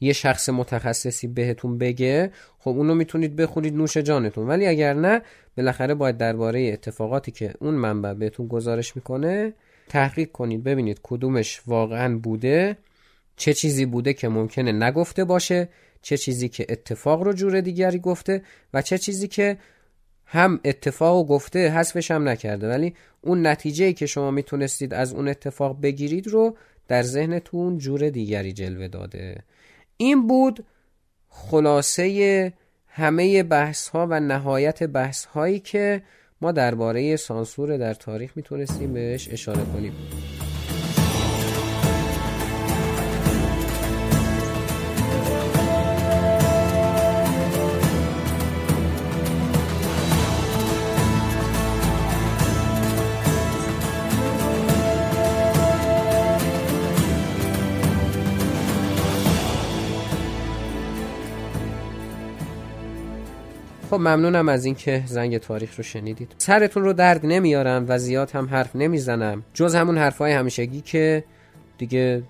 یه 0.01 0.13
شخص 0.13 0.49
متخصصی 0.49 1.27
بهتون 1.27 1.77
بگه 1.77 2.31
خب 2.59 2.69
اونو 2.69 2.95
می‌تونید 2.95 3.35
بخونید 3.35 3.75
نوش 3.75 3.97
جانتون. 3.97 4.47
ولی 4.47 4.67
اگر 4.67 4.93
نه 4.93 5.21
بالاخره 5.57 5.93
باید 5.93 6.17
درباره 6.17 6.69
اتفاقاتی 6.73 7.31
که 7.31 7.53
اون 7.59 7.73
منبع 7.73 8.13
بهتون 8.13 8.47
گزارش 8.47 8.95
می‌کنه 8.95 9.53
تحقیق 9.89 10.31
کنید 10.31 10.63
ببینید 10.63 10.99
کدومش 11.03 11.61
واقعا 11.67 12.17
بوده 12.17 12.77
چه 13.37 13.53
چیزی 13.53 13.85
بوده 13.85 14.13
که 14.13 14.27
ممکنه 14.27 14.71
نگفته 14.71 15.23
باشه 15.23 15.69
چه 16.01 16.17
چیزی 16.17 16.49
که 16.49 16.65
اتفاق 16.69 17.21
رو 17.21 17.33
جور 17.33 17.61
دیگری 17.61 17.99
گفته 17.99 18.41
و 18.73 18.81
چه 18.81 18.97
چیزی 18.97 19.27
که 19.27 19.57
هم 20.25 20.59
اتفاق 20.65 21.27
گفته 21.27 21.69
حذفش 21.69 22.11
هم 22.11 22.29
نکرده. 22.29 22.69
ولی 22.69 22.95
اون 23.21 23.47
نتیجه 23.47 23.93
که 23.93 24.05
شما 24.05 24.31
می‌تونستید 24.31 24.93
از 24.93 25.13
اون 25.13 25.27
اتفاق 25.27 25.81
بگیرید 25.81 26.27
رو 26.27 26.57
در 26.87 27.03
ذهنتون 27.03 27.77
جور 27.77 28.09
دیگری 28.09 28.53
جلوه 28.53 28.87
داده. 28.87 29.43
این 29.97 30.27
بود 30.27 30.65
خلاصه 31.29 32.53
همه 32.87 33.43
بحث 33.43 33.87
ها 33.87 34.07
و 34.09 34.19
نهایت 34.19 34.83
بحث 34.83 35.25
هایی 35.25 35.59
که 35.59 36.01
ما 36.45 36.51
درباره 36.51 37.15
سانسور 37.15 37.77
در 37.77 37.93
تاریخ 37.93 38.31
می‌تونستیم 38.35 38.93
بهش 38.93 39.29
اشاره 39.31 39.61
کنیم. 39.73 39.93
خب 63.95 64.01
ممنونم 64.01 64.49
از 64.49 64.65
اینکه 64.65 65.03
زنگ 65.05 65.37
تاریخ 65.37 65.77
رو 65.77 65.83
شنیدید. 65.83 66.35
سرتون 66.37 66.83
رو 66.83 66.93
درد 66.93 67.25
نمیارم 67.25 67.85
و 67.87 67.99
زیاد 67.99 68.31
هم 68.31 68.45
حرف 68.45 68.75
نمی‌زنم. 68.75 69.43
جز 69.53 69.75
همون 69.75 69.97
حرفای 69.97 70.31
همیشگی 70.31 70.81
که 70.81 71.23
دیگه 71.77 72.23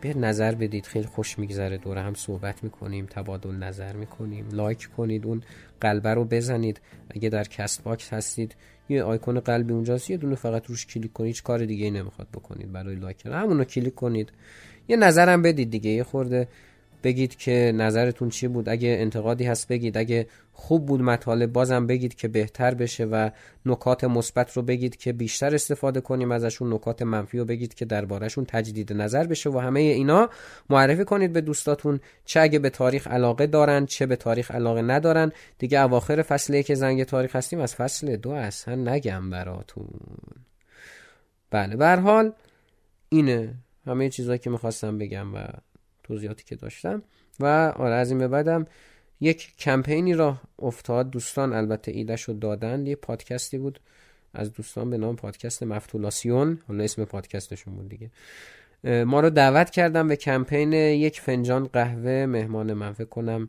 بیاید 0.00 0.18
نظر 0.18 0.54
بدید 0.54 0.86
خیلی 0.86 1.06
خوش 1.06 1.38
میگذره. 1.38 1.76
دور 1.76 2.00
هم 2.00 2.14
صحبت 2.14 2.64
می‌کنیم 2.64 3.06
تبادل 3.06 3.50
نظر 3.50 3.92
می‌کنیم. 3.92 4.48
لایک 4.52 4.88
کنید 4.96 5.26
اون 5.26 5.42
قلبه 5.80 6.14
رو 6.14 6.24
بزنید. 6.24 6.80
اگه 7.10 7.28
در 7.28 7.44
CastBox 7.44 8.12
هستید 8.12 8.56
یه 8.88 9.02
آیکون 9.02 9.40
قلبی 9.40 9.72
اونجاست 9.72 10.10
یه 10.10 10.16
دونه 10.16 10.34
فقط 10.34 10.66
روش 10.66 10.86
کلیک 10.86 11.12
کنید. 11.12 11.28
هیچ 11.28 11.42
کار 11.42 11.64
دیگه 11.64 11.84
ای 11.84 11.90
نمی‌خواد 11.90 12.28
بکنید 12.34 12.72
برای 12.72 12.96
لایک 12.96 13.26
همون 13.26 13.64
کلیک 13.64 13.94
کنید. 13.94 14.32
یه 14.88 14.96
نظرم 14.96 15.42
بدید 15.42 15.70
دیگه. 15.70 15.90
یه 15.90 16.04
خورده 16.04 16.48
بگید 17.04 17.36
که 17.36 17.72
نظرتون 17.74 18.28
چی 18.28 18.48
بود؟ 18.48 18.68
اگه 18.68 18.88
انتقادی 19.00 19.44
هست 19.44 19.68
بگید 19.68 19.98
اگه 19.98 20.26
خوب 20.52 20.86
بود 20.86 21.02
مطالب 21.02 21.52
بازم 21.52 21.86
بگید 21.86 22.14
که 22.14 22.28
بهتر 22.28 22.74
بشه 22.74 23.04
و 23.04 23.30
نکات 23.66 24.04
مثبت 24.04 24.52
رو 24.52 24.62
بگید 24.62 24.96
که 24.96 25.12
بیشتر 25.12 25.54
استفاده 25.54 26.00
کنیم 26.00 26.32
ازشون 26.32 26.74
نکات 26.74 27.02
منفی 27.02 27.38
رو 27.38 27.44
بگید 27.44 27.74
که 27.74 27.84
دربارهشون 27.84 28.44
تجدید 28.44 28.92
نظر 28.92 29.26
بشه 29.26 29.50
و 29.50 29.58
همه 29.58 29.80
اینا. 29.80 30.30
معرفی 30.70 31.04
کنید 31.04 31.32
به 31.32 31.40
دوستاتون 31.40 32.00
چه 32.24 32.40
اگه 32.40 32.58
به 32.58 32.70
تاریخ 32.70 33.06
علاقه 33.06 33.46
دارن 33.46 33.86
چه 33.86 34.06
به 34.06 34.16
تاریخ 34.16 34.50
علاقه 34.50 34.82
ندارن. 34.82 35.32
دیگه 35.58 35.80
اواخر 35.80 36.22
فصله 36.22 36.62
که 36.62 36.74
زنگ 36.74 37.04
تاریخ 37.04 37.36
هستیم 37.36 37.60
از 37.60 37.74
فصل 37.74 38.16
دو 38.16 38.30
اصلا 38.30 38.74
نگم 38.74 39.30
براتون. 39.30 39.88
بله 41.50 41.76
به 41.76 41.96
حال 41.96 42.32
اینه 43.08 43.54
همه 43.86 44.10
چیزهایی 44.10 44.38
که 44.38 44.50
می‌خواستم 44.50 44.98
بگم 44.98 45.34
و 45.34 45.38
توضیحاتی 46.04 46.44
که 46.44 46.56
داشتم. 46.56 47.02
و 47.40 47.72
آره 47.76 47.94
از 47.94 48.10
این 48.10 48.18
به 48.18 48.28
بعدم 48.28 48.66
یک 49.20 49.56
کمپینی 49.56 50.14
را 50.14 50.36
افتاد. 50.58 51.10
دوستان 51.10 51.52
البته 51.52 51.92
ایدهش 51.92 52.22
رو 52.22 52.34
دادن. 52.34 52.86
یه 52.86 52.96
پادکستی 52.96 53.58
بود. 53.58 53.80
از 54.34 54.52
دوستان 54.52 54.90
به 54.90 54.98
نام 54.98 55.16
پادکست 55.16 55.62
مفتولاسیون. 55.62 56.58
حالا 56.68 56.84
اسم 56.84 57.04
پادکستشون 57.04 57.74
بود 57.74 57.88
دیگه. 57.88 58.10
ما 59.04 59.20
رو 59.20 59.30
دعوت 59.30 59.70
کردم 59.70 60.08
به 60.08 60.16
کمپین 60.16 60.72
یک 60.72 61.20
فنجان 61.20 61.64
قهوه 61.64 62.26
مهمان 62.26 62.72
من. 62.72 62.92
فکر 62.92 63.08
کنم 63.08 63.48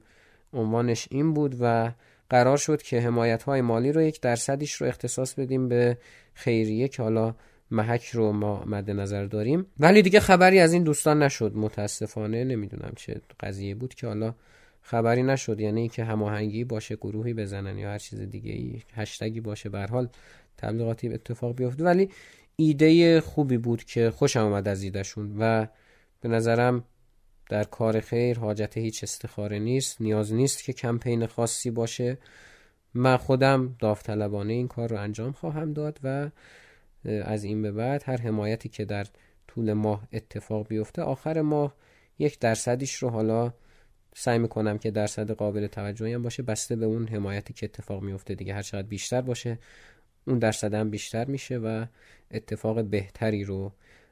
عنوانش 0.54 1.08
این 1.12 1.34
بود 1.34 1.56
و 1.60 1.92
قرار 2.30 2.58
شد 2.58 2.82
که 2.82 3.00
حمایت 3.00 3.44
های 3.44 3.62
مالی 3.62 3.92
رو 3.92 4.02
یک 4.02 4.22
درصدیش 4.22 4.74
رو 4.74 4.88
اختصاص 4.88 5.34
بدیم 5.34 5.70
به 5.70 5.98
خیریه 6.34 6.88
که 6.88 7.04
حالا 7.04 7.36
محک 7.72 8.06
رو 8.06 8.32
ما 8.32 8.64
مد 8.66 8.92
نظر 8.92 9.26
داریم. 9.26 9.66
ولی 9.80 10.02
دیگه 10.02 10.20
خبری 10.20 10.60
از 10.60 10.74
این 10.74 10.84
دوستان 10.84 11.24
نشد. 11.24 11.52
متاسفانه 11.56 12.44
نمی‌دونم 12.44 12.94
چه 12.96 13.22
قضیه 13.40 13.76
بود 13.76 13.94
که 13.94 14.08
حالا 14.08 14.36
خبری 14.82 15.24
نشد. 15.24 15.60
یعنی 15.60 15.80
اینکه 15.80 16.04
هماهنگی 16.04 16.64
باشه 16.64 16.96
گروهی 16.96 17.34
بزنن 17.34 17.78
یا 17.78 17.90
هر 17.90 17.98
چیز 17.98 18.22
دیگه 18.22 18.52
ای 18.52 18.82
هشتگی 18.94 19.42
باشه 19.42 19.70
به 19.70 19.86
حال 19.86 20.10
تبلیغاتی 20.58 21.10
اتفاق 21.14 21.56
بیفته. 21.56 21.84
ولی 21.84 22.10
ایده 22.56 23.22
خوبی 23.22 23.58
بود 23.58 23.84
که 23.84 24.10
خوشم 24.10 24.40
آمد 24.40 24.68
از 24.68 24.84
ایدهشون 24.84 25.36
و 25.40 25.68
به 26.22 26.30
نظرم 26.30 26.84
در 27.50 27.64
کار 27.64 28.00
خیر 28.00 28.40
حاجت 28.40 28.78
هیچ 28.78 29.04
استخاره 29.04 29.60
نیست. 29.60 30.02
نیاز 30.02 30.34
نیست 30.34 30.64
که 30.64 30.74
کمپین 30.74 31.26
خاصی 31.28 31.72
باشه. 31.72 32.18
من 32.94 33.18
خودم 33.18 33.76
داوطلبانه 33.80 34.54
این 34.54 34.68
کار 34.68 34.90
رو 34.90 35.00
انجام 35.00 35.32
خواهم 35.32 35.74
داد 35.74 36.00
و 36.04 36.30
از 37.06 37.44
این 37.44 37.62
به 37.62 37.72
بعد 37.72 38.04
هر 38.06 38.18
حمایتی 38.18 38.70
که 38.70 38.86
در 38.86 39.06
طول 39.48 39.74
ماه 39.74 40.08
اتفاق 40.14 40.68
بیفته 40.68 41.02
آخر 41.02 41.42
ماه 41.42 41.76
یک 42.20 42.40
درصدیش 42.40 42.96
رو 42.96 43.10
حالا 43.10 43.54
سعی 44.16 44.40
می‌کنم 44.40 44.78
که 44.78 44.92
درصد 44.92 45.32
قابل 45.32 45.68
توجهی 45.68 46.14
هم 46.14 46.24
باشه. 46.24 46.44
بسته 46.44 46.76
به 46.76 46.86
اون 46.86 47.08
حمایتی 47.08 47.54
که 47.54 47.66
اتفاق 47.66 48.04
میفته 48.04 48.36
دیگه. 48.36 48.54
هر 48.54 48.62
چقدر 48.62 48.88
بیشتر 48.88 49.22
باشه 49.22 49.60
اون 50.28 50.40
درصد 50.40 50.74
هم 50.74 50.90
بیشتر 50.90 51.26
میشه 51.26 51.58
و 51.58 51.86
اتفاق 52.32 52.84
بهتری 52.84 53.44
رو 53.44 53.72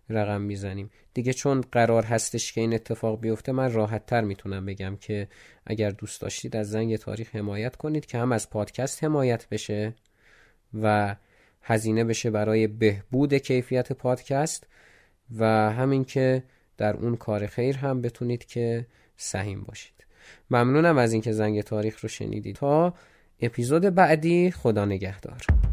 رقم 0.10 0.42
می‌زنیم. 0.42 0.90
دیگه 1.14 1.34
چون 1.34 1.62
قرار 1.62 2.04
هستش 2.04 2.54
که 2.54 2.62
این 2.62 2.74
اتفاق 2.74 3.20
بیفته 3.20 3.52
من 3.52 3.74
راحت 3.74 4.06
تر 4.06 4.22
می‌تونم 4.22 4.66
بگم 4.66 4.96
که 4.96 5.28
اگر 5.66 5.90
دوست 5.90 6.22
داشتید 6.22 6.56
از 6.56 6.70
زنگ 6.70 6.96
تاریخ 6.96 7.36
حمایت 7.36 7.76
کنید 7.76 8.06
که 8.06 8.18
هم 8.18 8.32
از 8.32 8.50
پادکست 8.50 9.04
حمایت 9.04 9.50
بشه 9.50 9.94
و 10.82 11.16
هزینه 11.64 12.04
بشه 12.04 12.32
برای 12.32 12.68
بهبود 12.68 13.34
کیفیت 13.34 13.94
پادکست 13.94 14.68
و 15.38 15.46
همین 15.72 16.06
که 16.06 16.44
در 16.78 16.96
اون 16.96 17.16
کار 17.16 17.48
خیر 17.48 17.78
هم 17.78 18.02
بتونید 18.02 18.46
که 18.46 18.86
سهیم 19.18 19.64
باشید. 19.64 20.06
ممنونم 20.50 20.98
از 20.98 21.14
اینکه 21.14 21.32
زنگ 21.32 21.62
تاریخ 21.62 22.00
رو 22.00 22.10
شنیدید. 22.10 22.56
تا 22.56 22.94
اپیزود 23.42 23.82
بعدی 23.82 24.52
خدا 24.52 24.86
نگهدار. 24.86 25.73